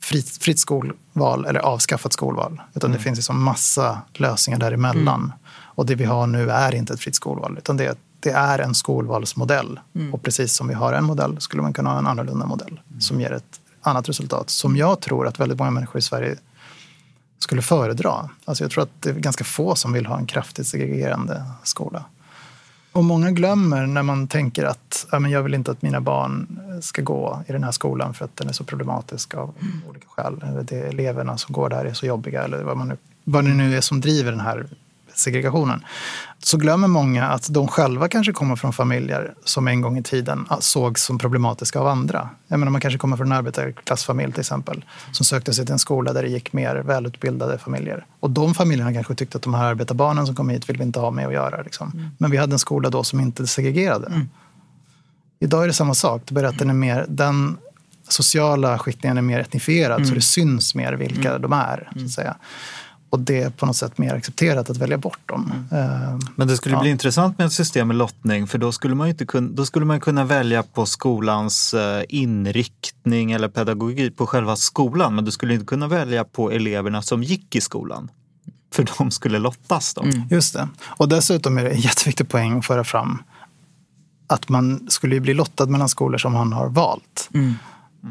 [0.00, 2.60] fritt, fritt skolval eller avskaffat skolval.
[2.74, 5.32] Utan det finns liksom massa lösningar däremellan.
[5.50, 8.74] Och det vi har nu är inte ett fritt skolval, utan det, det är en
[8.74, 9.80] skolvalsmodell.
[10.12, 13.20] Och precis som vi har en modell skulle man kunna ha en annorlunda modell som
[13.20, 14.50] ger ett annat resultat.
[14.50, 16.36] Som jag tror att väldigt många människor i Sverige
[17.38, 18.30] skulle föredra.
[18.44, 22.04] Alltså jag tror att det är ganska få som vill ha en kraftigt segregerande skola.
[22.98, 26.60] Och många glömmer när man tänker att ja, men jag vill inte att mina barn
[26.82, 29.54] ska gå i den här skolan för att den är så problematisk av
[29.88, 30.44] olika skäl.
[30.46, 33.54] Eller det eleverna som går där är så jobbiga eller vad, man nu, vad det
[33.54, 34.66] nu är som driver den här
[35.18, 35.84] segregationen.
[36.42, 40.46] Så glömmer många att de själva kanske kommer från familjer som en gång i tiden
[40.60, 42.28] sågs som problematiska av andra.
[42.48, 45.78] Jag menar, man kanske kommer från en arbetarklassfamilj till exempel som sökte sig till en
[45.78, 48.06] skola där det gick mer välutbildade familjer.
[48.20, 51.00] Och de familjerna kanske tyckte att de här arbetarbarnen som kom hit vill vi inte
[51.00, 51.62] ha med att göra.
[51.62, 51.90] Liksom.
[51.94, 52.10] Mm.
[52.18, 54.06] Men vi hade en skola då som inte segregerade.
[54.06, 54.28] Mm.
[55.40, 56.22] Idag är det samma sak.
[56.24, 57.56] Den, är mer, den
[58.08, 60.08] sociala skiktningen är mer etnifierad mm.
[60.08, 61.42] så det syns mer vilka mm.
[61.42, 61.90] de är.
[61.96, 62.36] Så att säga.
[63.10, 65.66] Och det är på något sätt mer accepterat att välja bort dem.
[65.70, 66.20] Mm.
[66.36, 66.80] Men det skulle ja.
[66.80, 69.84] bli intressant med ett system med lottning för då skulle man, inte kunna, då skulle
[69.84, 75.14] man kunna välja på skolans eh, inriktning eller pedagogik på själva skolan.
[75.14, 78.10] Men du skulle inte kunna välja på eleverna som gick i skolan.
[78.72, 80.02] För de skulle lottas då.
[80.02, 80.22] Mm.
[80.30, 80.68] Just det.
[80.84, 83.22] Och dessutom är det en jätteviktig poäng att föra fram
[84.26, 87.30] att man skulle bli lottad mellan skolor som man har valt.
[87.34, 87.54] Mm.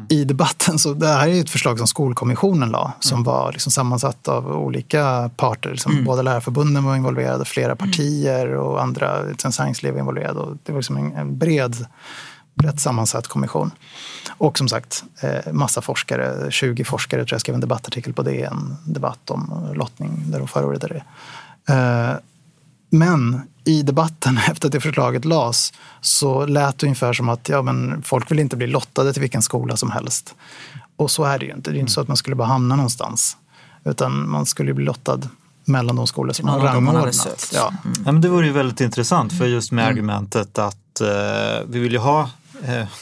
[0.08, 0.78] I debatten.
[0.78, 3.24] Så det här är ett förslag som Skolkommissionen la som mm.
[3.24, 5.70] var liksom sammansatt av olika parter.
[5.70, 6.04] Liksom mm.
[6.04, 7.76] Båda lärarförbunden var involverade, flera mm.
[7.76, 9.22] partier och andra
[9.58, 10.40] näringsliv var involverade.
[10.40, 11.86] Och det var liksom en, en bred,
[12.54, 13.70] brett sammansatt kommission.
[14.28, 18.76] Och som sagt, eh, massa forskare, 20 forskare tror jag skrev en debattartikel på en
[18.84, 21.02] debatt om lottning där de förordade det.
[21.74, 22.16] Eh,
[22.88, 27.62] men i debatten efter att det förslaget lades så lät det ungefär som att ja,
[27.62, 30.34] men folk vill inte bli lottade till vilken skola som helst.
[30.96, 31.70] Och så är det ju inte.
[31.70, 33.36] Det är inte så att man skulle bara hamna någonstans.
[33.84, 35.20] Utan man skulle bli lottad
[35.64, 37.50] mellan de skolor som har rangordnat.
[37.54, 37.72] Ja.
[37.84, 38.02] Mm.
[38.06, 39.92] Ja, men det vore ju väldigt intressant för just med mm.
[39.92, 42.30] argumentet att eh, vi vill ju ha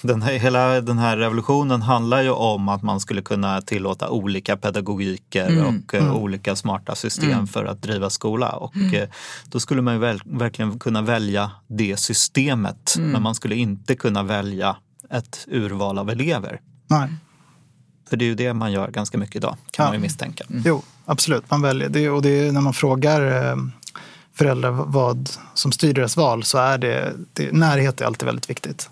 [0.03, 4.57] den här, hela den här revolutionen handlar ju om att man skulle kunna tillåta olika
[4.57, 6.17] pedagogiker mm, och eh, mm.
[6.17, 7.47] olika smarta system mm.
[7.47, 8.51] för att driva skola.
[8.51, 8.95] Och mm.
[8.95, 9.09] eh,
[9.45, 12.95] då skulle man ju väl, verkligen kunna välja det systemet.
[12.97, 13.11] Mm.
[13.11, 14.77] Men man skulle inte kunna välja
[15.11, 16.61] ett urval av elever.
[16.87, 17.09] Nej.
[18.09, 19.89] För det är ju det man gör ganska mycket idag, kan ja.
[19.89, 20.45] man ju misstänka.
[20.51, 20.63] Mm.
[20.67, 21.51] Jo, absolut.
[21.51, 22.11] Man väljer det.
[22.11, 23.21] Och det är när man frågar
[24.35, 28.91] föräldrar vad som styr deras val så är det, det närhet är alltid väldigt viktigt.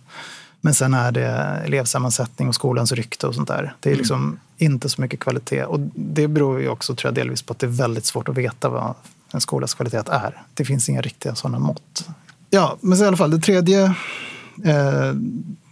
[0.65, 1.29] Men sen är det
[1.65, 3.75] elevsammansättning och skolans rykte och sånt där.
[3.81, 3.99] Det är mm.
[3.99, 4.39] liksom mm.
[4.59, 5.65] inte så mycket kvalitet.
[5.65, 8.35] Och det beror ju också tror jag, delvis på att det är väldigt svårt att
[8.35, 8.95] veta vad
[9.33, 10.43] en skolas kvalitet är.
[10.55, 12.09] Det finns inga riktiga sådana mått.
[12.51, 13.85] Ja, men så i alla fall, den tredje
[14.65, 15.15] eh,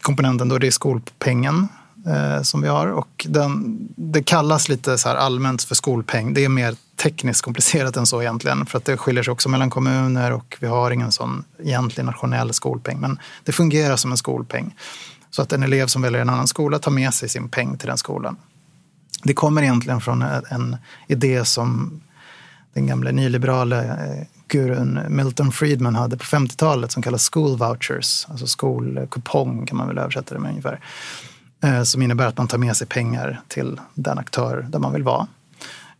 [0.02, 1.68] komponenten då, det är skolpengen
[2.06, 2.86] eh, som vi har.
[2.86, 6.34] Och den, det kallas lite så här allmänt för skolpeng.
[6.34, 8.66] Det är mer tekniskt komplicerat än så egentligen.
[8.66, 12.52] För att det skiljer sig också mellan kommuner och vi har ingen sån egentlig nationell
[12.52, 13.00] skolpeng.
[13.00, 14.74] Men det fungerar som en skolpeng.
[15.30, 17.88] Så att en elev som väljer en annan skola tar med sig sin peng till
[17.88, 18.36] den skolan.
[19.22, 20.76] Det kommer egentligen från en
[21.08, 22.00] idé som
[22.72, 28.46] den gamla nyliberala eh, gurun Milton Friedman hade på 50-talet som kallas school vouchers, alltså
[28.46, 30.80] skolkupong kan man väl översätta det med ungefär.
[31.62, 35.02] Eh, som innebär att man tar med sig pengar till den aktör där man vill
[35.02, 35.26] vara.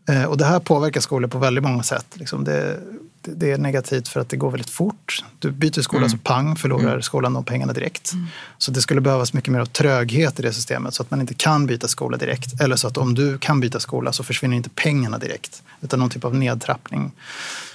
[0.09, 2.07] Eh, och det här påverkar skolor på väldigt många sätt.
[2.15, 2.79] Liksom det,
[3.23, 5.25] det, är negativt för att det går väldigt fort.
[5.39, 6.11] Du byter skola mm.
[6.11, 7.03] så pang förlorar mm.
[7.03, 8.13] skolan de pengarna direkt.
[8.13, 8.27] Mm.
[8.59, 11.35] Så det skulle behövas mycket mer av tröghet i det systemet så att man inte
[11.35, 12.61] kan byta skola direkt.
[12.61, 16.11] Eller så att om du kan byta skola så försvinner inte pengarna direkt utan någon
[16.11, 17.13] typ av nedtrappning.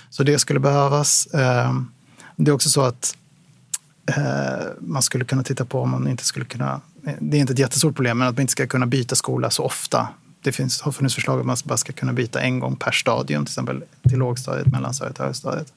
[0.09, 1.25] Så det skulle behövas.
[1.25, 1.73] Eh,
[2.35, 3.15] det är också så att
[4.07, 7.53] Eh, man skulle kunna titta på om man inte skulle kunna eh, det är inte
[7.53, 10.07] ett jättestort problem, men att man inte ska kunna byta skola så ofta
[10.41, 13.45] det finns, har funnits förslag att man bara ska kunna byta en gång per stadium,
[13.45, 15.73] till exempel till lågstadiet, mellanstadiet och högstadiet.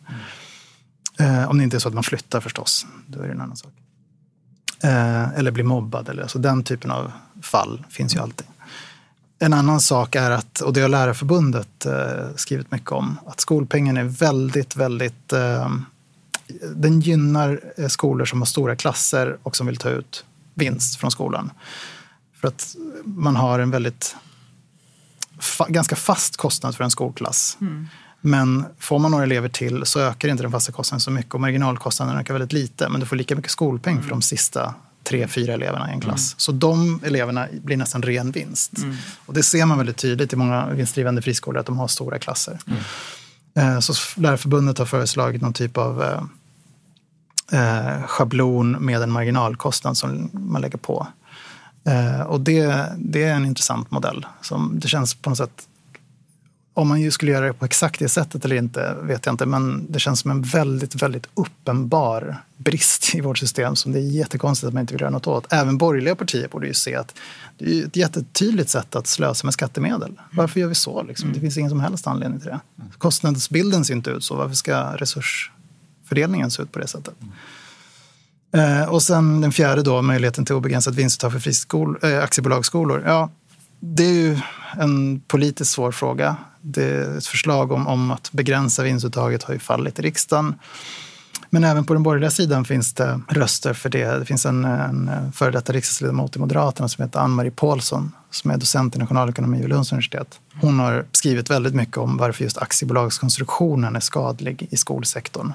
[1.18, 1.34] Mm.
[1.34, 3.56] Eh, om det inte är så att man flyttar förstås, då är det en annan
[3.56, 3.72] sak.
[4.82, 7.12] Eh, eller blir mobbad, eller, alltså den typen av
[7.42, 8.46] fall finns ju alltid.
[9.38, 13.96] En annan sak är att, och det har Lärarförbundet eh, skrivit mycket om, att skolpengen
[13.96, 15.70] är väldigt, väldigt eh,
[16.76, 21.10] den gynnar eh, skolor som har stora klasser och som vill ta ut vinst från
[21.10, 21.50] skolan.
[22.40, 24.16] För att man har en väldigt
[25.38, 27.58] fa ganska fast kostnad för en skolklass.
[27.60, 27.86] Mm.
[28.20, 31.40] Men får man några elever till så ökar inte den fasta kostnaden så mycket och
[31.40, 32.88] marginalkostnaden ökar väldigt lite.
[32.88, 34.02] Men du får lika mycket skolpeng mm.
[34.02, 36.32] för de sista tre, fyra eleverna i en klass.
[36.32, 36.38] Mm.
[36.38, 38.78] Så de eleverna blir nästan ren vinst.
[38.78, 38.96] Mm.
[39.26, 42.58] Och det ser man väldigt tydligt i många vinstdrivande friskolor att de har stora klasser.
[42.66, 42.80] Mm.
[43.54, 46.28] Eh, så Lärarförbundet har föreslagit någon typ av
[47.50, 51.06] eh, schablon med en marginalkostnad som man lägger på.
[51.84, 54.26] Eh, och det, det är en intressant modell.
[54.40, 55.68] Som det känns på något sätt
[56.74, 59.46] Om man ju skulle göra det på exakt det sättet eller inte vet jag inte.
[59.46, 64.02] Men det känns som en väldigt, väldigt uppenbar brist i vårt system som det är
[64.02, 65.52] jättekonstigt att man inte vill göra något åt.
[65.52, 67.14] Även borgerliga partier borde ju se att
[67.58, 70.20] det är ett jättetydligt sätt att slösa med skattemedel.
[70.32, 71.02] Varför gör vi så?
[71.02, 71.32] Liksom?
[71.32, 72.60] Det finns ingen som helst anledning till det.
[72.98, 74.36] Kostnadsbilden ser inte ut så.
[74.36, 74.96] Varför ska
[76.10, 77.14] fördelningen ser ut på det sättet?
[78.54, 83.02] Eh, och sen den fjärde då, möjligheten till obegränsat vinstuttag för friskol, eh, aktiebolagsskolor.
[83.06, 83.30] Ja,
[83.80, 84.38] det är ju
[84.76, 86.36] en politiskt svår fråga.
[86.60, 90.54] Det är ett förslag om, om att begränsa vinstuttaget har ju fallit i riksdagen.
[91.50, 94.18] Men även på den borgerliga sidan finns det röster för det.
[94.18, 98.56] Det finns en, en före detta riksdagsledamot i Moderaterna som heter Ann-Marie Paulsson som är
[98.56, 100.40] docent i nationalekonomi vid Lunds universitet.
[100.60, 105.52] Hon har skrivit väldigt mycket om varför just aktiebolagskonstruktionen är skadlig i skolsektorn.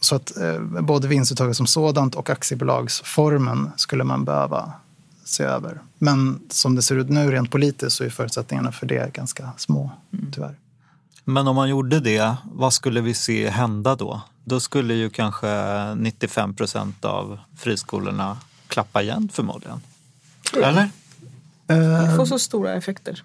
[0.00, 4.72] Så att eh, både vinstuttaget som sådant och aktiebolagsformen skulle man behöva
[5.24, 5.80] se över.
[5.98, 9.90] Men som det ser ut nu rent politiskt så är förutsättningarna för det ganska små,
[10.32, 10.54] tyvärr.
[11.24, 14.20] Men om man gjorde det, vad skulle vi se hända då?
[14.44, 15.48] Då skulle ju kanske
[15.94, 18.36] 95 procent av friskolorna
[18.68, 19.80] klappa igen förmodligen.
[20.56, 20.90] Eller?
[21.66, 23.22] Det får så stora effekter.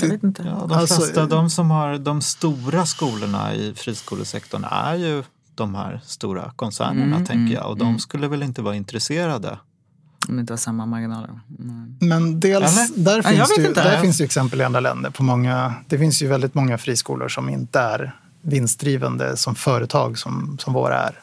[0.00, 0.42] Jag vet inte.
[0.42, 5.24] Ja, de Alltså, flesta, eh, de som har de stora skolorna i friskolesektorn är ju
[5.60, 7.70] de här stora koncernerna Mm, tänker mm, jag.
[7.70, 9.58] Och de skulle väl inte vara intresserade.
[10.28, 11.40] Om det inte har samma marginaler.
[11.58, 11.96] Mm.
[12.00, 13.04] Men dels, Eller?
[13.04, 15.10] där, Ja, finns det, ju, där finns ju exempel i andra länder.
[15.10, 20.58] På många, det finns ju väldigt många friskolor som inte är vinstdrivande som företag som,
[20.60, 21.20] som våra är.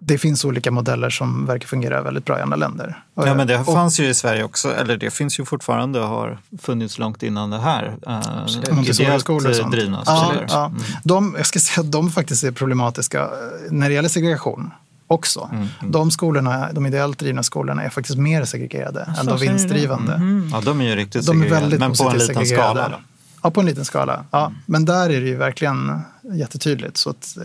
[0.00, 3.02] Det finns olika modeller som verkar fungera väldigt bra i andra länder.
[3.14, 6.38] Ja, men det fanns ju i Sverige också, eller det finns ju fortfarande och har
[6.62, 7.96] funnits långt innan det här.
[8.06, 9.72] Eh, Montessori-skolor och sånt.
[9.72, 10.66] drivna Ja, ja.
[10.66, 10.80] Mm.
[11.04, 13.28] De, jag ska säga att de faktiskt är problematiska eh,
[13.70, 14.70] när det gäller segregation
[15.06, 15.50] också.
[15.52, 19.44] Mm, De skolorna, de ideellt drivna skolorna är faktiskt mer segregerade än så de du
[19.44, 19.50] det?
[19.52, 20.20] vinstdrivande.
[20.52, 22.88] Ja, de är ju riktigt De är segregerade, väldigt men på en liten skala.
[22.88, 22.96] Då.
[23.42, 24.24] Ja, på en liten skala.
[24.30, 24.52] Ja.
[24.66, 26.00] Men där är det ju verkligen
[26.32, 26.96] jättetydligt.
[26.96, 27.44] Så att eh,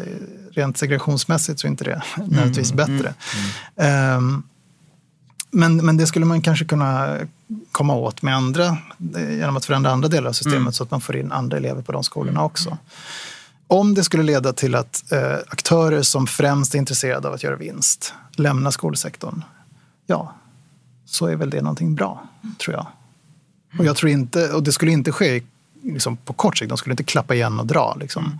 [0.52, 3.14] rent segregationsmässigt så är inte det nödvändigtvis bättre.
[3.76, 4.44] Ehm,
[5.52, 7.20] men, men det skulle man kanske kunna
[7.72, 8.78] komma åt med andra,
[9.16, 11.82] eh, genom att förändra andra delar av systemet så att man får in andra elever
[11.82, 12.78] på de skolorna också.
[13.68, 17.56] Om det skulle leda till att eh, aktörer som främst är intresserade av att göra
[17.56, 19.44] vinst lämnar skolsektorn,
[20.06, 20.36] ja,
[21.06, 22.28] så är väl det någonting bra,
[22.60, 22.88] tror jag.
[23.80, 25.44] Och, jag tror inte, och det skulle inte ske
[25.84, 26.70] liksom, på kort sikt.
[26.70, 27.98] De skulle inte klappa igen och dra.
[28.00, 28.40] Liksom.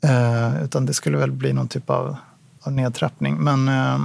[0.00, 2.16] Eh, utan det skulle väl bli någon typ av,
[2.60, 3.36] av nedtrappning.
[3.36, 3.98] Men eh,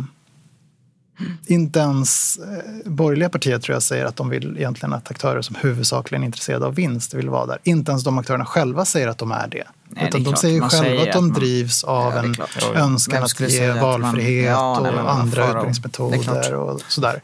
[1.45, 5.55] inte ens eh, borgerliga partier tror jag säger att de vill egentligen att aktörer som
[5.55, 7.57] huvudsakligen är intresserade av vinst vill vara där.
[7.63, 9.63] Inte ens de aktörerna själva säger att de är det.
[9.87, 12.13] Nej, det utan är de säger Man själva säger att de att man- drivs av
[12.15, 12.27] Ja, det
[12.67, 15.41] en önskan att ge att man- valfrihet Ja, och andra.
[15.41, 17.21] Det utbildningsmetoder och sådär.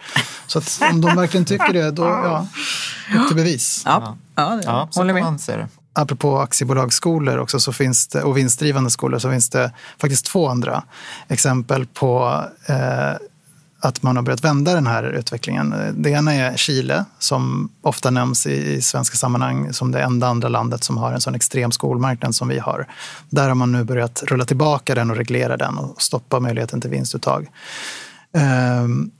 [0.47, 2.47] Så att om de verkligen tycker det, då ja,
[3.21, 3.81] upp till bevis.
[3.85, 5.39] Ja, ja, det, Ja, håller med.
[5.47, 5.67] det.
[5.93, 10.83] apropå aktiebolagsskolor också, så finns det, och vinstdrivande skolor så finns det faktiskt två andra
[11.27, 13.11] exempel på eh,
[13.79, 15.75] att man har börjat vända den här utvecklingen.
[15.93, 20.47] Det ena är Chile som ofta nämns i, i svenska sammanhang som det enda andra
[20.47, 22.87] landet som har en sån extrem skolmarknad som vi har.
[23.29, 26.89] Där har man nu börjat rulla tillbaka den och reglera den och stoppa möjligheten till
[26.89, 27.47] vinstuttag.
[28.33, 29.11] Ehm,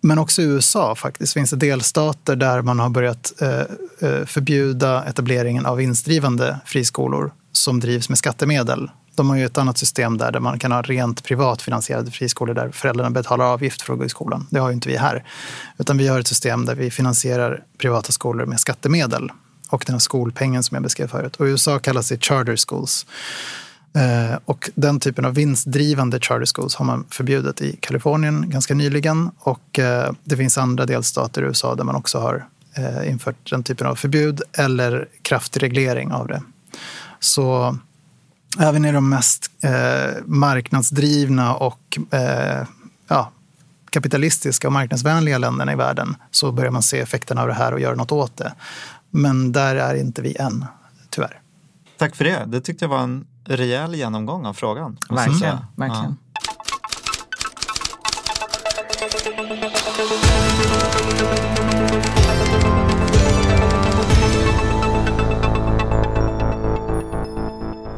[0.00, 3.60] men också i USA faktiskt finns det delstater där man har börjat eh,
[4.08, 8.90] eh förbjuda etableringen av vinstdrivande friskolor som drivs med skattemedel.
[9.18, 12.54] De har ju ett annat system där, där man kan ha rent privat finansierade friskolor
[12.54, 14.46] där föräldrarna betalar avgift för att gå i skolan.
[14.50, 15.24] Det har ju inte vi här.
[15.78, 19.30] Utan vi har ett system där vi finansierar privata skolor med skattemedel
[19.68, 21.36] och den här skolpengen som jag beskrev förut.
[21.36, 23.06] Och I USA kallas det charter schools.
[23.94, 29.30] Eh, och den typen av vinstdrivande charter schools har man förbjudit i Kalifornien ganska nyligen.
[29.38, 33.62] Och eh, det finns andra delstater i USA där man också har eh, infört den
[33.62, 36.42] typen av förbud eller kraftig reglering av det.
[37.20, 37.76] Så
[38.58, 42.66] även i de mest eh, marknadsdrivna och eh,
[43.08, 43.30] ja,
[43.90, 47.80] kapitalistiska och marknadsvänliga länderna i världen så börjar man se effekterna av det här och
[47.80, 48.52] göra något åt det.
[49.10, 50.64] Men där är inte vi än,
[51.10, 51.40] tyvärr.
[51.98, 52.44] Tack för det.
[52.46, 54.98] Det tyckte jag var en rejäl genomgång av frågan.
[55.10, 55.94] måste jag Verkligen.
[55.94, 56.16] säga.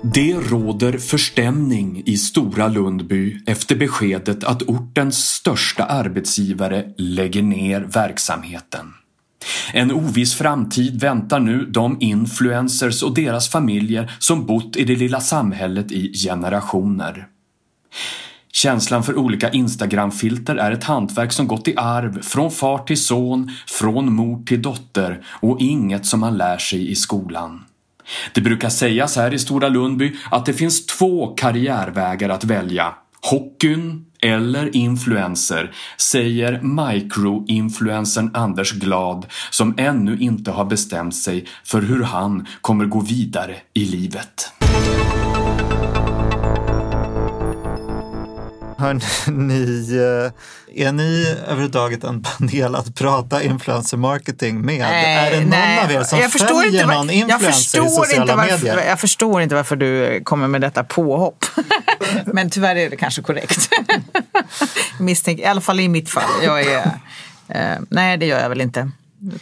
[0.02, 8.94] Det råder förstämning i Stora Lundby efter beskedet att ortens största arbetsgivare lägger ner verksamheten.
[9.72, 15.20] En oviss framtid väntar nu de influencers och deras familjer som bott i det lilla
[15.20, 17.26] samhället i generationer.
[18.52, 23.50] Känslan för olika Instagram-filter är ett hantverk som gått i arv från far till son,
[23.66, 27.64] från mor till dotter och inget som man lär sig i skolan.
[28.32, 32.94] Det brukar sägas här i Stora Lundby att det finns två karriärvägar att välja.
[33.22, 42.02] Hockeyn eller influencer, säger micro-influencern Anders Glad som ännu inte har bestämt sig för hur
[42.02, 44.52] han kommer gå vidare i livet.
[48.80, 48.94] Hör
[49.30, 54.86] ni, eh, är ni överhuvudtaget en panel att prata influencer marketing med?
[54.90, 55.84] är det någon nej.
[55.84, 58.52] av er som Jag följer inte var- någon jag influencer i förstår sociala inte varför,
[58.66, 58.84] medier?
[58.88, 61.44] Jag förstår inte varför du kommer med detta påhopp.
[62.24, 63.68] Men tyvärr är det kanske korrekt.
[65.00, 66.30] Misstänker, I alla fall i mitt fall.
[66.42, 66.90] Jag är,
[67.48, 68.90] eh, nej, det gör jag väl inte.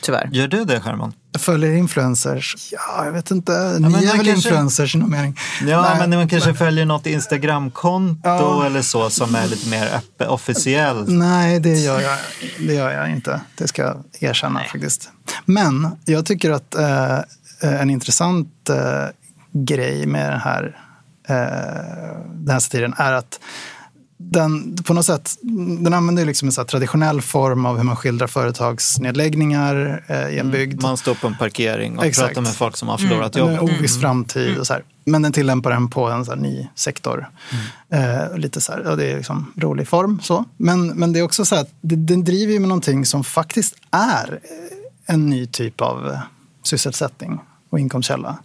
[0.00, 0.28] Tyvärr.
[0.32, 1.12] Gör du det Herman?
[1.32, 2.56] Jag följer influencers.
[2.72, 3.52] Ja, jag vet inte.
[3.52, 5.36] Ni men är väl kanske- influencers i någon mening?
[5.66, 8.66] Ja, Nej, men man kanske följer något Instagramkonto Ja.
[8.66, 11.08] eller så som är lite mer öppet, officiellt.
[11.08, 12.18] Nej, det gör, jag,
[12.58, 13.40] det gör jag inte.
[13.56, 15.10] Det ska jag erkänna faktiskt.
[15.44, 17.18] Men jag tycker att eh,
[17.60, 19.04] en intressant eh,
[19.52, 20.76] grej med den här,
[21.28, 21.36] eh,
[22.34, 23.40] den här satiren är att
[24.20, 25.36] den på något sätt
[25.78, 30.38] den använder liksom en så här traditionell form av hur man skildrar företagsnedläggningar eh, i
[30.38, 30.82] en bygd.
[30.82, 32.28] Man står på en parkering och Exakt.
[32.28, 33.78] pratar med folk som har förlorat En jobbet.
[33.78, 34.82] oviss framtid och så här.
[35.04, 37.28] Men den tillämpar den på en så här ny sektor.
[37.92, 40.44] Eh, lite så här, ja, det är liksom rolig form så.
[40.56, 43.24] Men, men det är också så här att det, den driver ju med någonting som
[43.24, 46.20] faktiskt är eh, en ny typ av eh,
[46.62, 47.40] sysselsättning
[47.70, 48.38] och inkomstkälla.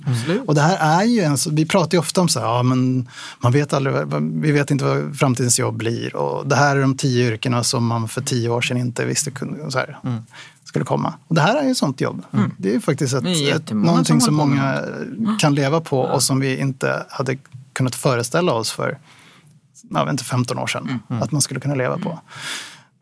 [0.47, 3.09] Och det här är ju en, vi pratar ju ofta om så här, ja men
[3.39, 3.95] man vet aldrig,
[4.41, 6.15] vi vet inte vad framtidens jobb blir.
[6.15, 9.31] Och det här är de tio yrkena som man för tio år sedan inte visste
[9.31, 9.99] kunde, så här,
[10.63, 11.13] skulle komma.
[11.27, 12.23] Och det här är ju ett sånt jobb.
[12.57, 14.81] Det är ju faktiskt ett, är ett, någonting som många
[15.39, 17.37] kan leva på och som vi inte hade
[17.73, 18.97] kunnat föreställa oss för
[19.89, 22.19] jag vet inte, 15 år sedan att man skulle kunna leva på.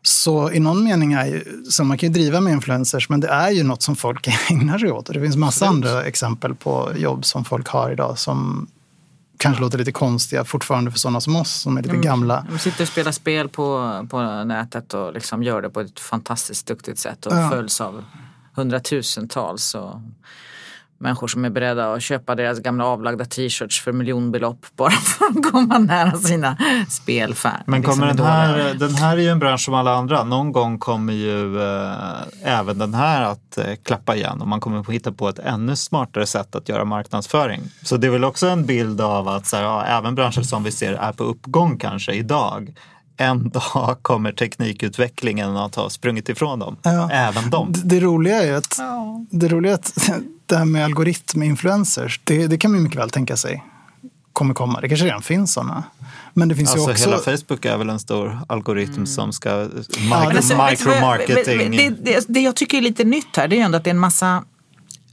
[0.02, 3.28] Så i någon mening är ju, så man kan ju driva med influencers, men det
[3.28, 5.08] är ju något som folk ägnar sig åt.
[5.08, 8.66] Och det finns massa andra exempel på jobb som folk har idag som
[9.36, 12.46] kanske låter lite konstiga fortfarande för sådana som oss som är lite gamla.
[12.50, 16.66] De sitter och spelar spel på, på nätet och liksom gör det på ett fantastiskt
[16.66, 17.50] duktigt sätt och Ja.
[17.50, 18.04] följs av
[18.54, 19.94] hundratusentals och
[21.02, 25.52] människor som är beredda att köpa deras gamla avlagda t-shirts för miljonbelopp bara för att
[25.52, 26.56] komma nära sina
[26.88, 27.52] spelfan.
[27.66, 28.30] Men liksom kommer den idoler.
[28.30, 30.24] här, den här är ju en bransch som alla andra.
[30.24, 34.80] Någon gång kommer ju eh, även den här att eh, klappa igen och man kommer
[34.80, 37.62] att hitta på ett ännu smartare sätt att göra marknadsföring.
[37.82, 40.64] Så det är väl också en bild av att så här, ja, även branscher som
[40.64, 42.74] vi ser är på uppgång kanske idag.
[43.16, 46.76] En dag kommer teknikutvecklingen att ha sprungit ifrån dem.
[46.82, 47.10] Ja.
[47.10, 47.72] Även dem.
[47.72, 48.78] Det, det roliga är att,
[49.30, 50.10] det, roliga är att
[50.52, 53.64] det här med algoritminfluencers, det, det kan man ju mycket väl tänka sig
[54.32, 54.80] kommer komma.
[54.80, 55.84] Det kanske redan finns sådana.
[56.34, 57.10] Men det finns Alltså ju också...
[57.10, 61.70] hela Facebook är väl en stor algoritm som ska micro, micromarketing.
[61.70, 63.94] Det, det, det jag tycker är lite nytt här det är ändå att det är
[63.94, 64.44] en massa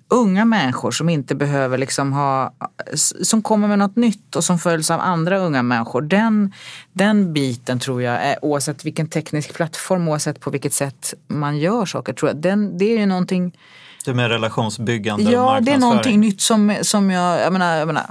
[0.08, 2.54] unga människor som inte behöver liksom ha,
[3.22, 6.02] som kommer med något nytt och som följs av andra unga människor.
[6.02, 6.54] Den,
[6.94, 11.86] den biten tror jag, är, oavsett vilken teknisk plattform, oavsett på vilket sätt man gör
[11.86, 13.54] saker, tror jag, den, det är ju någonting
[14.06, 17.88] Det med relationsbyggande och Ja, det är någonting nytt som, som jag, jag menar, jag
[17.88, 18.06] menar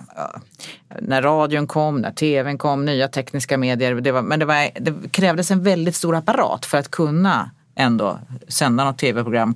[1.01, 3.95] när radion kom, när tvn kom, nya tekniska medier.
[3.95, 8.19] Det var, men det, var, det krävdes en väldigt stor apparat för att kunna ändå
[8.49, 9.55] sända något tv-program,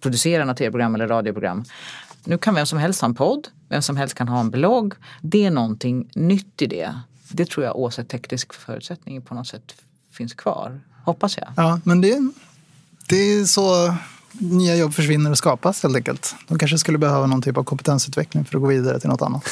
[0.00, 1.64] producera något tv-program eller radioprogram.
[2.24, 4.94] Nu kan vem som helst ha en podd, vem som helst kan ha en blogg.
[5.20, 6.94] Det är någonting nytt i det.
[7.28, 9.74] Det tror jag oavsett teknisk förutsättning på något sätt
[10.12, 10.80] finns kvar.
[11.04, 11.48] Hoppas jag.
[11.56, 12.32] Ja, men det,
[13.08, 13.94] det är så
[14.38, 16.34] nya jobb försvinner och skapas helt enkelt.
[16.48, 19.44] De kanske skulle behöva någon typ av kompetensutveckling för att gå vidare till något annat.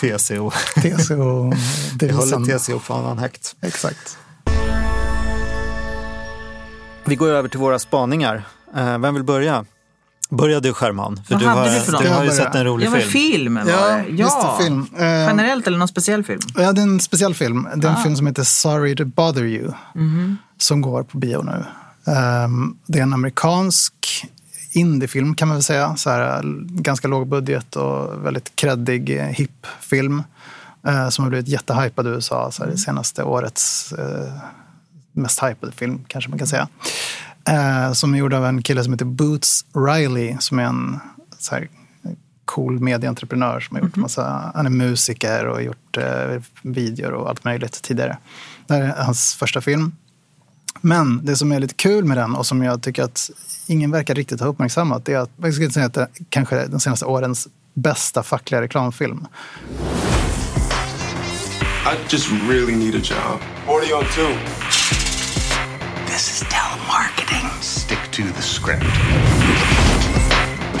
[0.00, 0.50] TCO.
[0.74, 1.52] TCO,
[2.00, 2.44] Vi håller devisen.
[2.44, 3.56] TCO-fanan högt.
[3.62, 4.18] Exakt.
[7.04, 8.44] Vi går över till våra spaningar.
[8.76, 9.64] Eh, Vem vill börja?
[10.30, 12.02] Börja du Skärman, för Vad du hade har, du för något?
[12.02, 13.10] du har ju sett en rolig Ja, men film.
[13.12, 14.04] film var Ja, det.
[14.08, 14.86] just det, film.
[14.96, 16.40] Eh, Generellt eller någon speciell film?
[16.56, 17.68] Ja, det är en speciell film.
[17.76, 17.96] Det är Ah.
[17.96, 19.72] en film som heter Sorry to bother you.
[19.94, 20.38] Mhm.
[20.58, 21.64] Som går på bio nu.
[22.06, 24.26] Ehm, det är en amerikansk
[24.72, 25.96] indiefilm kan man väl säga.
[25.96, 26.42] Så här,
[26.82, 30.22] ganska låg budget och väldigt kreddig, eh, hipp film.
[30.86, 32.50] eh, som har blivit jättehypad i USA.
[32.50, 34.32] Så här, det senaste årets eh,
[35.12, 36.68] mest hypade film kanske man kan säga.
[37.48, 40.36] Eh, som är gjord av en kille som heter Boots Riley.
[40.40, 41.00] Som är en
[41.38, 41.68] så här,
[42.44, 45.98] cool medieentreprenör som har gjort massa, han är musiker och gjort
[46.62, 48.18] videor och allt möjligt tidigare.
[48.66, 49.92] Det här är hans första film.
[50.80, 53.30] Men det som är lite kul med den och som jag tycker att
[53.66, 56.66] ingen verkar riktigt ha uppmärksammat det är att jag skulle säga att det är kanske
[56.66, 59.26] de senaste årens bästa fackliga reklamfilm.
[61.86, 63.40] I just really need a job.
[63.66, 64.26] What are you on to?
[66.06, 67.48] This is telemarketing.
[67.60, 68.82] Stick to the script.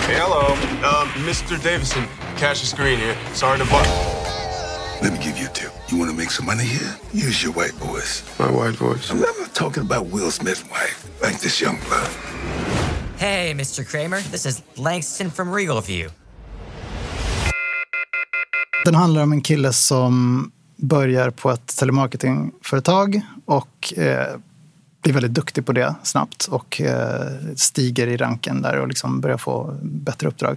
[0.06, 1.62] Hey, Hello, um, Mr.
[1.62, 2.02] Davison.
[2.38, 3.16] Cassius Green here.
[3.34, 4.15] Sorry to bother.
[5.06, 5.72] Let me give you a tip.
[5.88, 6.96] You want to make some money here?
[7.28, 8.24] Use your white voice.
[8.38, 9.12] My white voice.
[9.12, 12.08] I'm not talking about Will Smith's wife, like this young blood.
[13.16, 13.84] Hey, Mr.
[13.84, 14.20] Kramer.
[14.30, 16.10] This is Langston from Regal View.
[18.84, 24.36] Den handlar om en kille som börjar på ett telemarketingföretag och eh,
[25.02, 29.38] blir väldigt duktig på det snabbt och eh, stiger i ranken där och liksom börjar
[29.38, 30.56] få bättre uppdrag.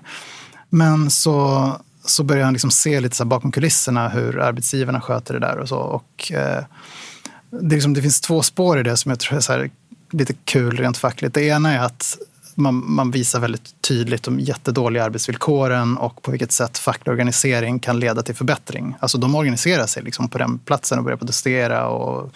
[0.69, 1.71] Men så,
[2.09, 5.69] så börjar han liksom se lite så bakom kulisserna hur arbetsgivarna sköter det där och
[5.69, 5.77] så.
[5.77, 6.63] Och, eh,
[7.49, 9.69] det, liksom, det finns två spår i det som jag tror är så här,
[10.11, 11.33] lite kul rent fackligt.
[11.33, 12.17] Det ena är att
[12.55, 17.99] man, man, visar väldigt tydligt de jättedåliga arbetsvillkoren och på vilket sätt facklig organisering kan
[17.99, 18.95] leda till förbättring.
[18.99, 21.87] Alltså de organiserar sig liksom på den platsen och börjar protestera.
[21.87, 22.31] Och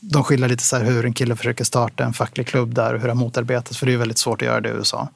[0.00, 3.08] de skiljer lite så hur en kille försöker starta en facklig klubb där och hur
[3.08, 3.78] det motarbetas.
[3.78, 5.08] För det är väldigt svårt att göra det i USA.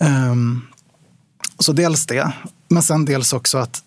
[0.00, 0.30] Mm.
[0.30, 0.66] Um,
[1.58, 2.32] så dels det.
[2.72, 3.82] Men sen dels också att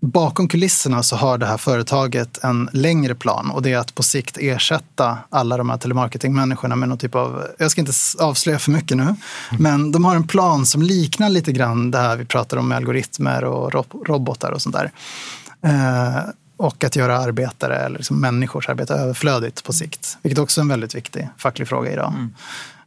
[0.00, 4.02] bakom kulisserna så har det här företaget en längre plan och det är att på
[4.02, 8.70] sikt ersätta alla de här telemarketingmänniskorna med någon typ av, jag ska inte avslöja för
[8.70, 9.16] mycket nu, mm.
[9.58, 12.76] men de har en plan som liknar lite grann det här vi pratar om med
[12.76, 14.92] algoritmer och robotar och sånt där.
[15.62, 16.22] Eh,
[16.56, 20.68] och att göra arbetare eller liksom människors arbete överflödigt på sikt, vilket också är en
[20.68, 22.14] väldigt viktig facklig fråga idag.
[22.14, 22.32] Mm.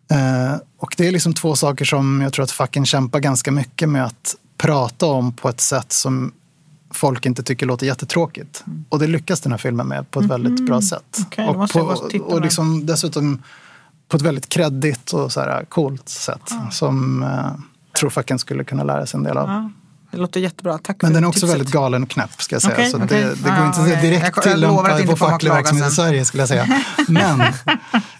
[0.07, 3.89] Eh, och det är liksom två saker som jag tror att facken kämpar ganska mycket
[3.89, 6.31] med att prata om på ett sätt som
[6.91, 8.63] folk inte tycker låter jättetråkigt.
[8.67, 8.85] Mm.
[8.89, 10.43] Och det lyckas den här filmen med på ett mm.
[10.43, 11.17] väldigt bra sätt.
[11.27, 11.79] Okay, och på,
[12.19, 13.43] och liksom dessutom
[14.07, 16.71] på ett väldigt kreddigt och så här coolt sätt ah.
[16.71, 17.51] som eh,
[17.99, 19.49] tror facken skulle kunna lära sig en del av.
[19.49, 19.69] Ah.
[20.11, 20.77] Det låter jättebra.
[20.77, 21.55] Tack Men den är också tipset.
[21.55, 22.73] väldigt galen och knäpp ska jag säga.
[22.73, 23.21] Okay, så okay.
[23.21, 26.83] det, det, går inte att direkt tillämpa på facklig verksamhet i Sverige skulle jag säga.
[27.07, 27.43] Men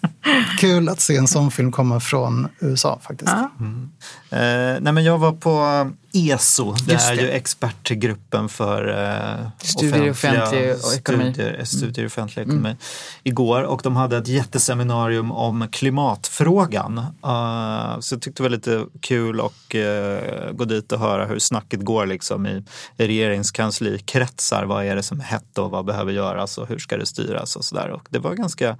[0.59, 3.31] kul att se en sån film komma från USA faktiskt.
[3.31, 3.51] Ja.
[3.59, 3.91] Mm.
[4.29, 7.21] Eh, nej men jag var på ESO, det Just är det.
[7.21, 11.33] ju expertgruppen för eh, studier, offentlig och ekonomi.
[11.33, 11.65] Studier, mm.
[11.65, 12.77] studier offentlig ekonomi mm.
[13.23, 16.97] igår och de hade ett jätteseminarium om klimatfrågan.
[16.97, 21.39] Uh, så jag tyckte det var lite kul att uh, gå dit och höra hur
[21.39, 22.63] snacket går liksom i,
[22.97, 24.65] i regeringskanslikretsar.
[24.65, 27.55] Vad är det som är hett och vad behöver göras och hur ska det styras
[27.55, 27.89] och sådär.
[27.89, 28.77] Och det var ganska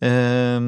[0.00, 0.60] Eh,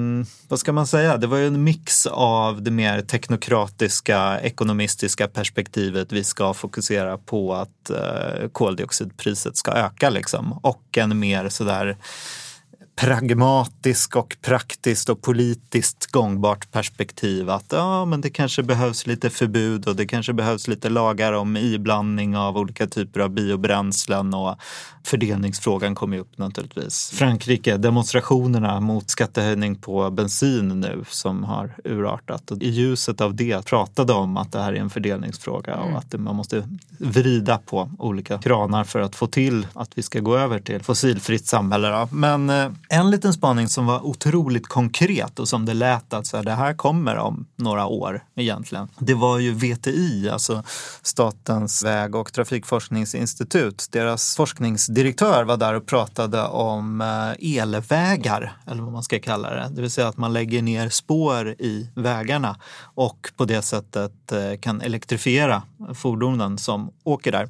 [0.48, 1.16] vad ska man säga?
[1.16, 6.12] Det var ju en mix av det mer teknokratiska, ekonomistiska perspektivet.
[6.12, 10.52] Vi ska fokusera på att eh, koldioxidpriset ska öka liksom.
[10.52, 11.96] Och en mer sådär
[12.96, 19.88] pragmatisk och praktiskt och politiskt gångbart perspektiv att ja, men det kanske behövs lite förbud
[19.88, 24.56] och det kanske behövs lite lagar om iblandning av olika typer av biobränslen och
[25.04, 27.10] fördelningsfrågan kommer upp naturligtvis.
[27.14, 33.64] Frankrike, demonstrationerna mot skattehöjning på bensin nu som har urartat och i ljuset av det
[33.64, 35.96] pratade om att det här är en fördelningsfråga och mm.
[35.96, 40.36] att man måste vrida på olika kranar för att få till att vi ska gå
[40.36, 42.08] över till fossilfritt samhälle.
[42.10, 46.36] Men eh, en liten spaning som var otroligt konkret och som det lät att så
[46.36, 48.88] här, det här kommer om några år egentligen.
[48.98, 50.62] Det var ju VTI, alltså
[51.02, 53.88] Statens väg och trafikforskningsinstitut.
[53.90, 54.22] Deras
[54.92, 59.70] forskningsdirektör var där och pratade om eh, elvägar, eller vad man ska kalla det.
[59.74, 62.56] Det vill säga att man lägger ner spår i vägarna
[62.96, 65.62] och på det sättet eh, kan elektrifiera
[65.94, 67.48] fordonen som åker där.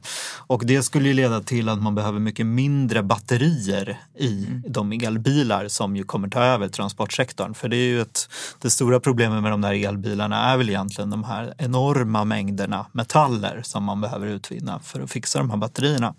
[0.49, 4.63] Och det skulle ju leda till att man behöver mycket mindre batterier i mm.
[4.69, 7.55] de elbilar som ju kommer ta över transportsektorn.
[7.55, 8.29] För det är ju ett,
[8.63, 13.61] det stora problemet med de där elbilarna är väl egentligen de här enorma mängderna metaller
[13.65, 16.15] som man behöver utvinna för att fixa de här batterierna.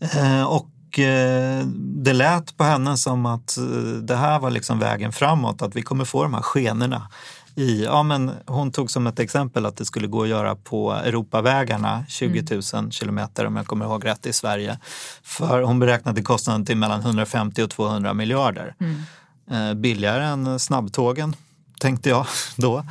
[0.00, 3.64] Eh, och eh, det lät på henne som att eh,
[4.02, 7.08] det här var liksom vägen framåt, att vi kommer få de här skenorna
[7.54, 10.92] i, ja men hon tog som ett exempel att det skulle gå att göra på
[10.92, 12.90] Europavägarna 20 000 mm.
[12.90, 14.78] kilometer om jag kommer ihåg rätt i Sverige.
[15.22, 18.74] För hon beräknade kostnaden till mellan 150 och 200 miljarder.
[18.80, 19.80] Mm.
[19.80, 21.36] Billigare än snabbtågen
[21.80, 22.26] tänkte jag
[22.56, 22.84] då.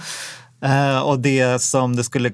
[1.04, 2.32] Och det som det skulle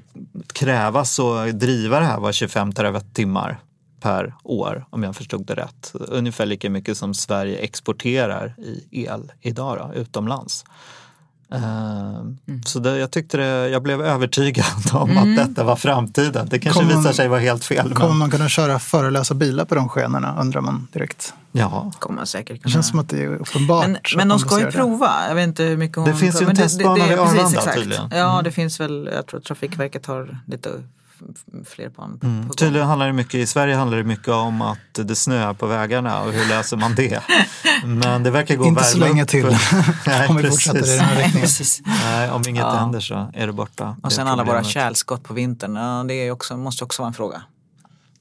[0.54, 3.60] krävas att driva det här var 25 terawattimmar
[4.04, 5.92] per år om jag förstod det rätt.
[5.94, 10.66] Ungefär lika mycket som Sverige exporterar i el idag då, utomlands.
[11.52, 12.38] Mm.
[12.66, 15.40] Så det, jag tyckte det, jag blev övertygad om mm.
[15.40, 16.48] att detta var framtiden.
[16.50, 17.94] Det kanske kommer visar sig vara helt fel.
[17.94, 18.18] Kommer men...
[18.18, 21.34] man kunna köra förelösa bilar på de skenorna undrar man direkt.
[21.52, 21.92] Ja.
[22.00, 22.62] kommer man säkert kunna.
[22.64, 23.88] Det känns som att det är uppenbart.
[23.88, 25.28] Men, men de ska ju prova.
[25.28, 28.10] Jag vet inte hur mycket hon Det finns ju en testbana vid Arlanda tydligen.
[28.12, 28.44] Ja, mm.
[28.44, 30.70] det finns väl, jag tror Trafikverket har lite
[31.66, 32.20] fler barn.
[32.24, 32.50] Mm.
[32.50, 36.22] Tydligen handlar det mycket, i Sverige handlar det mycket om att det snöar på vägarna
[36.22, 37.24] och hur löser man det?
[37.86, 39.46] Men det verkar gå Inte så länge till
[40.06, 41.50] Nej, om vi fortsätter i den här riktningen.
[42.04, 42.72] Nej, om inget Ja.
[42.72, 43.96] händer så är det borta.
[44.04, 45.76] Och sen alla våra kärlskott på vintern.
[45.76, 47.42] Ja, det är också, måste också vara en fråga.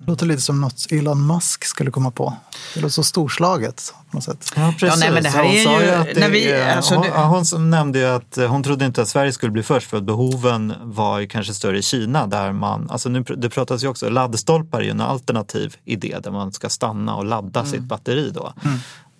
[0.05, 2.37] Det låter lite som något Elon Musk skulle komma på.
[2.75, 4.53] Det låter så storslaget på något sätt.
[4.57, 5.01] Ja, precis.
[5.01, 7.45] nej, men det här hon är ju- att det när vi- alltså hon, ja, hon
[7.45, 10.75] som nämnde ju att hon trodde inte att Sverige skulle bli först för att behoven
[10.83, 14.79] var ju kanske större i Kina där man, alltså nu, det pratas ju också, laddstolpar
[14.79, 17.73] är ju en alternativ idé där man ska stanna och ladda Mm.
[17.73, 18.53] sitt batteri då.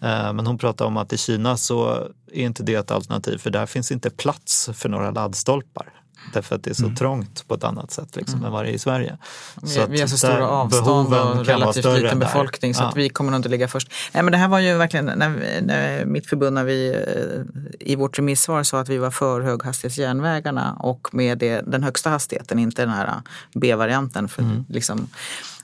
[0.03, 1.89] Eh, Men hon pratar om att i Kina så
[2.33, 5.87] är inte det ett alternativ för där finns inte plats för några laddstolpar.
[6.33, 8.75] Därför att det är så trångt på ett annat sätt liksom, än vad det är
[8.75, 9.17] i Sverige.
[9.63, 12.15] Vi, att vi har så där stora avstånd och relativt liten där.
[12.15, 12.89] befolkning så Ja.
[12.89, 13.93] att vi kommer nog inte ligga först.
[14.13, 17.89] Nej men det här var ju verkligen, när, vi- när mitt förbund när vi eh,
[17.93, 22.59] i vårt remissvar sa att vi var för höghastighetsjärnvägarna och med det, den högsta hastigheten,
[22.59, 23.13] inte den här
[23.55, 24.65] B-varianten för Mm.
[24.69, 25.09] liksom,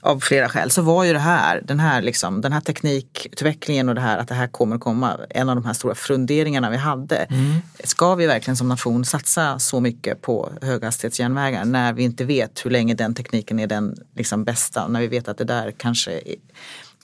[0.01, 3.95] av flera skäl, så var ju det här, den här, liksom, den här teknikutvecklingen och
[3.95, 7.15] det här att det här kommer komma, en av de här stora funderingarna vi hade.
[7.15, 7.55] Mm.
[7.83, 12.71] Ska vi verkligen som nation satsa så mycket på höghastighetsjärnvägar när vi inte vet hur
[12.71, 14.87] länge den tekniken är den liksom bästa?
[14.87, 16.21] När vi vet att det där kanske,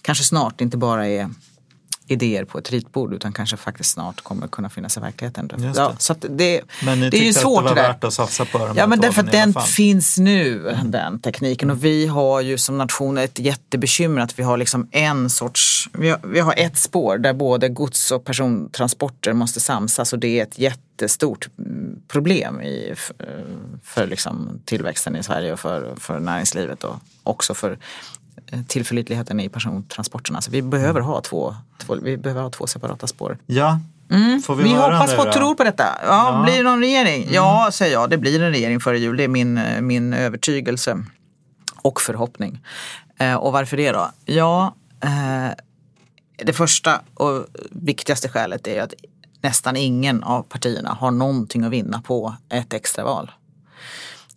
[0.02, 1.30] kanske snart inte bara är
[2.08, 5.50] idéer på ett ritbord utan kanske faktiskt snart kommer kunna finnas i verkligheten.
[5.58, 6.02] Just Ja, det.
[6.02, 8.46] så det, Men ni det är ju svårt att det var det värt att satsa
[8.46, 11.72] på de Ja men därför att den finns nu, den tekniken.
[11.72, 16.10] Och vi har ju som nation ett jättebekymmer att vi har liksom en sorts, vi
[16.10, 20.44] har, vi har ett spår där både gods och persontransporter måste samsas och det är
[20.44, 23.16] ett jättestort mm, problem i, för,
[23.84, 27.78] för liksom tillväxten i Sverige och för, för näringslivet och också för
[28.68, 30.42] tillförlitligheten i persontransporterna.
[30.42, 33.38] Så vi behöver ha två, två, vi behöver ha två separata spår.
[33.46, 33.80] Ja,
[34.46, 35.84] får vi, Vi hoppas på och tror på detta.
[35.84, 36.30] Ja, Ja.
[36.30, 36.44] Mm.
[36.44, 37.28] Blir det någon regering?
[37.32, 38.10] Ja, säger jag.
[38.10, 39.18] Det blir en regering före jul.
[39.18, 41.04] Det är min, eh, min övertygelse
[41.82, 42.60] och förhoppning.
[43.20, 44.12] Eh, och varför det då?
[44.26, 45.54] Ja, eh,
[46.46, 48.94] det första och viktigaste skälet är att
[49.42, 53.32] nästan ingen av partierna har någonting att vinna på ett extraval.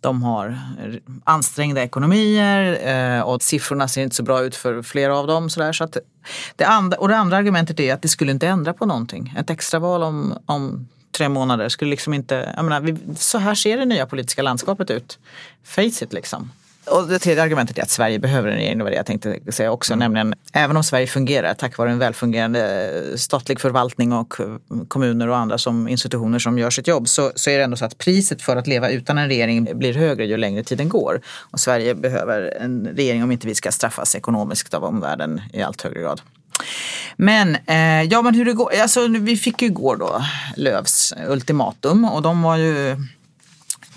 [0.01, 0.47] De har
[0.83, 5.49] eh, ansträngda ekonomier eh, och siffrorna ser inte så bra ut för flera av dem.
[5.49, 5.97] Så där, så att
[6.55, 9.33] det andra, och det andra argumentet är att det skulle inte ändra på någonting.
[9.37, 12.53] Ett extraval om, om tre månader skulle liksom inte...
[12.55, 15.19] Jag menar, vi, så här ser det nya politiska landskapet ut.
[15.63, 16.51] Face it liksom.
[16.85, 19.39] Och det tredje argumentet är att Sverige behöver en regering, det var det jag tänkte
[19.49, 19.95] säga också.
[19.95, 24.45] Nämligen, även om Sverige fungerar tack vare en välfungerande statlig förvaltning och eh,
[24.87, 27.85] kommuner och andra som institutioner som gör sitt jobb så, så är det ändå så
[27.85, 31.21] att priset för att leva utan en regering blir högre ju längre tiden går.
[31.27, 35.81] Och Sverige behöver en regering om inte vi ska straffas ekonomiskt av omvärlden i allt
[35.81, 36.21] högre grad.
[37.15, 40.25] Men, eh, ja men hur det går, alltså vi fick ju igår då
[40.55, 42.97] Lövs ultimatum och de var ju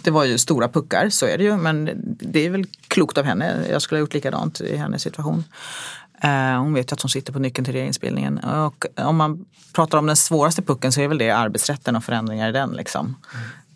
[0.04, 1.56] det var ju stora puckar, så är det ju.
[1.56, 1.90] Men
[2.20, 3.66] det är väl klokt av henne.
[3.70, 5.44] Jag skulle ha gjort likadant i hennes situation.
[6.22, 8.38] Eh, hon vet ju att hon sitter på nyckeln till regeringsbildningen.
[8.38, 12.48] Och om man pratar om den svåraste pucken så är väl det arbetsrätten och förändringar
[12.48, 12.70] i den.
[12.70, 13.16] Liksom.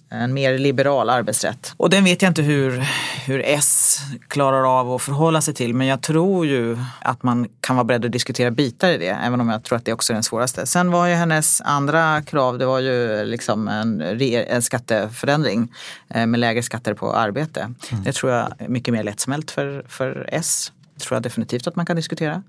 [0.09, 1.74] En mer liberal arbetsrätt.
[1.76, 2.86] Och den vet jag inte hur,
[3.26, 3.98] hur S
[4.28, 5.74] klarar av att förhålla sig till.
[5.74, 9.09] Men jag tror ju att man kan vara beredd att diskutera bitar i det.
[9.09, 10.66] Även om jag tror att det också är den svåraste.
[10.66, 15.72] Sen var ju hennes andra krav, det var ju liksom en, en skatteförändring
[16.09, 17.72] eh, med lägre skatter på arbete.
[18.04, 20.72] Det tror jag är mycket mer lättsmält för, för S.
[20.94, 22.42] Det tror jag definitivt att man kan diskutera.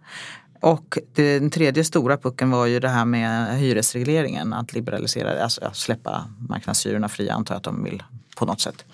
[0.60, 4.54] Och den tredje stora pucken var ju det här med hyresregleringen.
[4.54, 8.04] Att liberalisera, alltså släppa marknadshyrorna fria antar jag att de vill
[8.38, 8.86] på något sätt.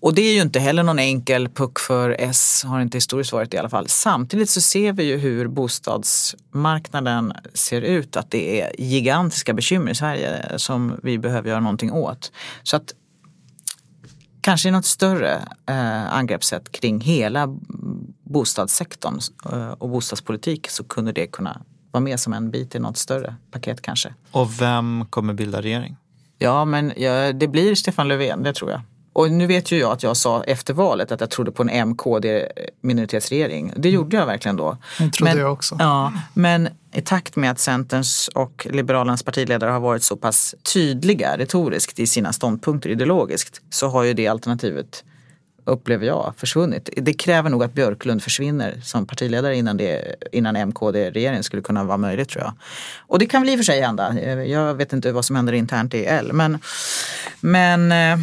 [0.00, 3.54] Och det är ju inte heller någon enkel puck för S, har inte historiskt varit
[3.54, 3.88] i alla fall.
[3.88, 9.94] Samtidigt så ser vi ju hur bostadsmarknaden ser ut, att det är gigantiska bekymmer i
[9.94, 12.32] Sverige som vi behöver göra någonting åt.
[12.62, 12.94] Så att
[14.42, 15.34] kanske något större
[15.66, 17.48] eh, angreppssätt kring hela
[18.24, 19.18] bostadssektorn
[19.52, 23.34] eh, och bostadspolitik så kunde det kunna vara med som en bit i något större
[23.50, 24.14] paket kanske.
[24.30, 25.96] Och vem kommer bilda regering?
[26.38, 28.80] Ja, men ja, det blir Stefan Löfven, det tror jag.
[29.12, 31.88] Och nu vet ju jag att jag sa efter valet att jag trodde på en
[31.88, 33.72] MKD-minoritetsregering.
[33.76, 34.76] Det gjorde jag verkligen då.
[34.98, 35.76] Det trodde men, jag också.
[35.78, 41.38] Ja, men i takt med att Centerns och Liberalernas partiledare har varit så pass tydliga
[41.38, 45.04] retoriskt i sina ståndpunkter ideologiskt så har ju det alternativet
[45.64, 46.90] upplever jag, försvunnit.
[46.96, 51.96] Det kräver nog att Björklund försvinner som partiledare innan, det, innan MKD-regeringen skulle kunna vara
[51.96, 52.52] möjligt tror jag.
[52.98, 54.20] Och det kan väl i och för sig hända.
[54.44, 56.30] Jag vet inte vad som händer internt i L.
[56.32, 56.58] Men,
[57.40, 58.18] men eh,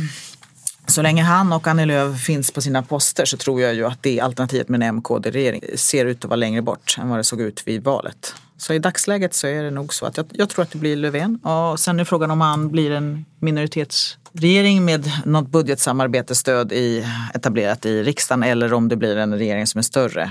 [0.90, 4.04] så länge han och Annie Lööf finns på sina poster så tror jag ju att
[4.04, 7.42] det alternativet med en MKD-regering ser ut att vara längre bort än vad det såg
[7.42, 8.36] ut vid valet.
[8.58, 10.96] Så i dagsläget så är det nog så att jag, jag tror att det blir
[10.96, 11.36] Löfven.
[11.36, 17.86] Och sen är frågan om han blir en minoritets regering med något budgetsamarbetesstöd i, etablerat
[17.86, 20.24] i riksdagen eller om det blir en regering som är större.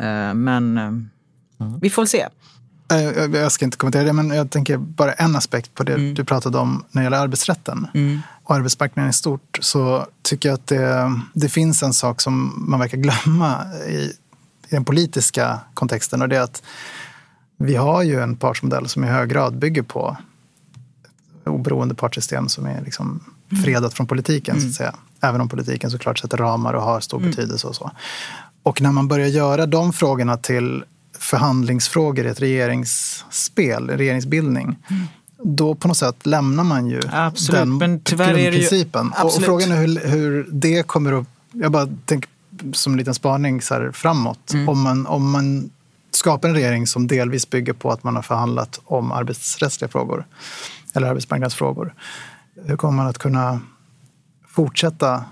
[0.00, 2.28] Eh, Men eh, vi får se.
[2.92, 6.24] Eh, Jag ska inte kommentera det, men jag tänker bara en aspekt på det du
[6.24, 7.86] pratade om när det gäller arbetsrätten
[8.44, 9.58] och arbetsmarknaden i stort.
[9.60, 14.14] Så tycker jag att det, det finns en sak som man verkar glömma i, i
[14.70, 16.62] den politiska kontexten och det är att
[17.56, 20.16] vi har ju en partsmodell som i hög grad bygger på
[21.42, 23.20] ett oberoende partssystem som är liksom
[23.64, 24.94] fredat från politiken, så att säga.
[25.20, 27.90] Även om politiken såklart sätter ramar och har stor betydelse och så.
[28.62, 30.84] Och när man börjar göra de frågorna till
[31.22, 34.78] förhandlingsfrågor i ett regeringsspel, regeringsbildning,
[35.42, 39.12] då på något sätt lämnar man ju Absolut, den men tyvärr är det ju- grundprincipen.
[39.22, 41.26] Och, frågan är hur, hur det kommer att...
[41.52, 42.30] Jag bara tänker
[42.72, 44.52] som en liten spaning så här framåt.
[44.52, 44.68] Mm.
[44.68, 45.70] Om, man, om man
[46.10, 50.26] skapar en regering som delvis bygger på att man har förhandlat om arbetsrättsliga frågor
[50.94, 51.94] eller arbetsmarknadsfrågor.
[52.64, 53.60] Hur kommer man att kunna
[54.48, 55.24] fortsätta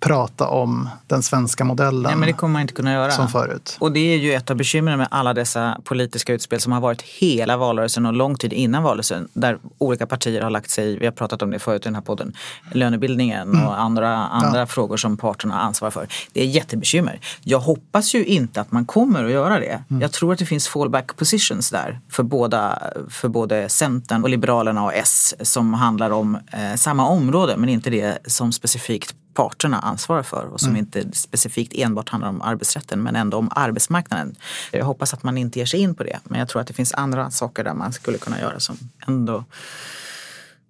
[0.00, 3.10] prata om den svenska modellen Nej, men det kommer man inte kunna göra.
[3.10, 3.76] som förut?
[3.80, 7.02] Och det är ju ett av bekymren med alla dessa politiska utspel som har varit
[7.02, 9.28] hela valrörelsen och lång tid innan valrörelsen.
[9.32, 12.02] Där olika partier har lagt sig, vi har pratat om det förut i den här
[12.02, 12.32] podden,
[12.72, 16.08] lönebildningen och andra, andra frågor som parterna har ansvar för.
[16.32, 17.20] Det är jättebekymmer.
[17.42, 19.82] Jag hoppas ju inte att man kommer att göra det.
[20.00, 24.84] Jag tror att det finns fallback positions där för, båda, för både Centern och Liberalerna
[24.84, 30.22] och S som handlar om eh, samma område men inte det som specifikt parterna ansvarar
[30.22, 34.36] för och som inte specifikt enbart handlar om arbetsrätten men ändå om arbetsmarknaden.
[34.72, 36.74] Jag hoppas att man inte ger sig in på det men jag tror att det
[36.74, 38.76] finns andra saker där man skulle kunna göra som
[39.06, 39.44] ändå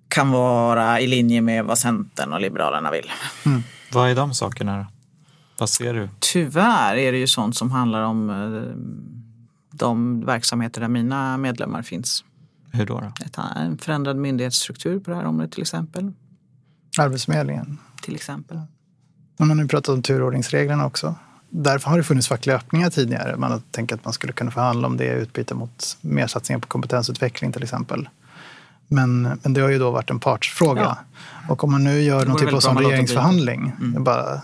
[0.09, 3.11] kan vara i linje med vad Centern och Liberalerna vill.
[3.93, 4.87] Vad är de sakerna då?
[5.59, 6.09] Vad ser du?
[6.19, 8.77] Tyvärr är det ju sånt som handlar om eh,
[9.71, 12.25] de verksamheter där mina medlemmar finns.
[12.73, 13.01] Hur då?
[13.01, 13.25] då?
[13.25, 16.13] Ett, en förändrad myndighetsstruktur på det här området till exempel.
[16.99, 17.79] Arbetsförmedlingen.
[18.03, 18.61] Till exempel.
[19.39, 21.15] Man har ju pratat om turordningsreglerna också.
[21.51, 23.37] Därför har det funnits fackliga öppningar tidigare.
[23.37, 26.61] Man har tänkt att man skulle kunna förhandla om det i utbyte mot mer satsningar
[26.61, 28.09] på kompetensutveckling till exempel.
[28.89, 30.81] Men, men det har ju då varit en partsfråga.
[30.81, 30.99] Ja.
[31.49, 34.05] Och om man nu gör någon typ av sån regeringsförhandling, Mm.
[34.05, 34.41] bara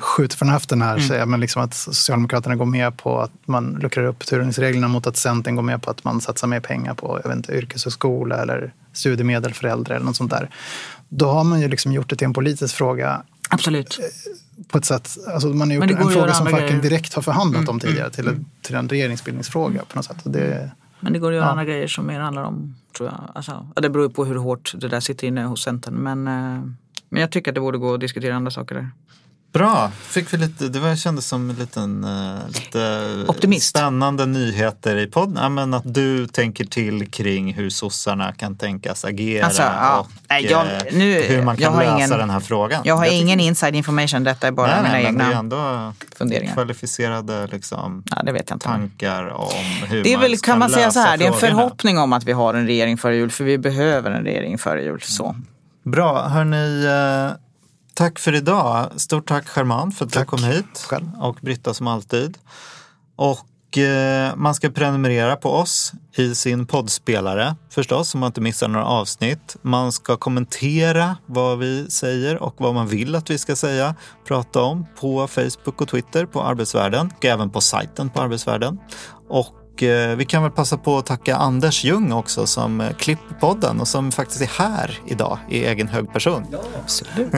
[0.00, 4.04] skjuter från höften här, säger men liksom att Socialdemokraterna går med på att man luckrar
[4.04, 7.28] upp turordningsreglerna mot att Centern går med på att man satsar mer pengar på jag
[7.28, 10.50] vet inte, yrkeshögskola eller studiemedel för äldre eller något sånt där.
[11.16, 13.98] Då har man ju liksom gjort det till en politisk fråga Absolut.
[14.68, 15.10] på ett sätt.
[15.34, 18.28] Alltså man har gjort en fråga som facken direkt har förhandlat Mm, om tidigare till,
[18.28, 20.16] en, till en regeringsbildningsfråga på något sätt.
[20.24, 21.50] Det, Men det går att göra Ja.
[21.50, 23.20] andra grejer som mer handlar om, tror jag.
[23.34, 25.94] Alltså, det beror ju på hur hårt det där sitter inne hos Centern.
[25.94, 26.62] Men, eh,
[27.08, 28.90] men jag tycker att det borde gå att diskutera andra saker där.
[29.54, 33.66] Bra, fick vi lite, det var, kändes som en liten eh, lite Optimist.
[33.68, 35.38] spännande nyheter i podden.
[35.42, 39.98] Ja, men att du tänker till kring hur sossarna kan tänkas agera Alltså, ja.
[40.00, 42.82] och Nej, jag- eh, nu- hur man jag kan lösa ingen- den här frågan.
[42.84, 45.28] Jag har tycker- ingen inside information, detta är bara nej, mina nej, men det är
[45.28, 46.52] egna ändå funderingar.
[46.54, 48.66] kvalificerade liksom, Ja, det vet jag inte.
[48.66, 49.48] tankar om
[49.88, 52.12] hur Det är man väl, kan man säga så här, det är en förhoppning om
[52.12, 55.00] att vi har en regering före jul, för vi behöver en regering före jul.
[55.02, 55.36] Så.
[55.84, 56.84] Bra, hörni.
[57.30, 57.36] Eh,
[57.94, 58.90] tack för idag.
[58.96, 60.86] Stort tack German för att du kom hit.
[60.88, 61.10] Själv.
[61.20, 62.38] Och Britta som alltid.
[63.16, 68.68] Och eh, man ska prenumerera på oss i sin poddspelare förstås, så man inte missar
[68.68, 69.56] några avsnitt.
[69.62, 73.94] Man ska kommentera vad vi säger och vad man vill att vi ska säga,
[74.26, 78.78] prata om på Facebook och Twitter på Arbetsvärlden och även på sajten på Arbetsvärlden.
[79.28, 83.34] Och eh, vi kan väl passa på att tacka Anders Ljung också som eh, klipper
[83.34, 86.46] podden och som faktiskt är här idag i egen hög person.
[86.82, 87.34] Absolut.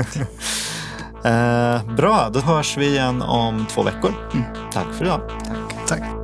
[1.25, 4.13] Eh, bra, då hörs vi igen om två veckor.
[4.73, 5.21] Tack för idag.
[5.87, 6.16] Tack.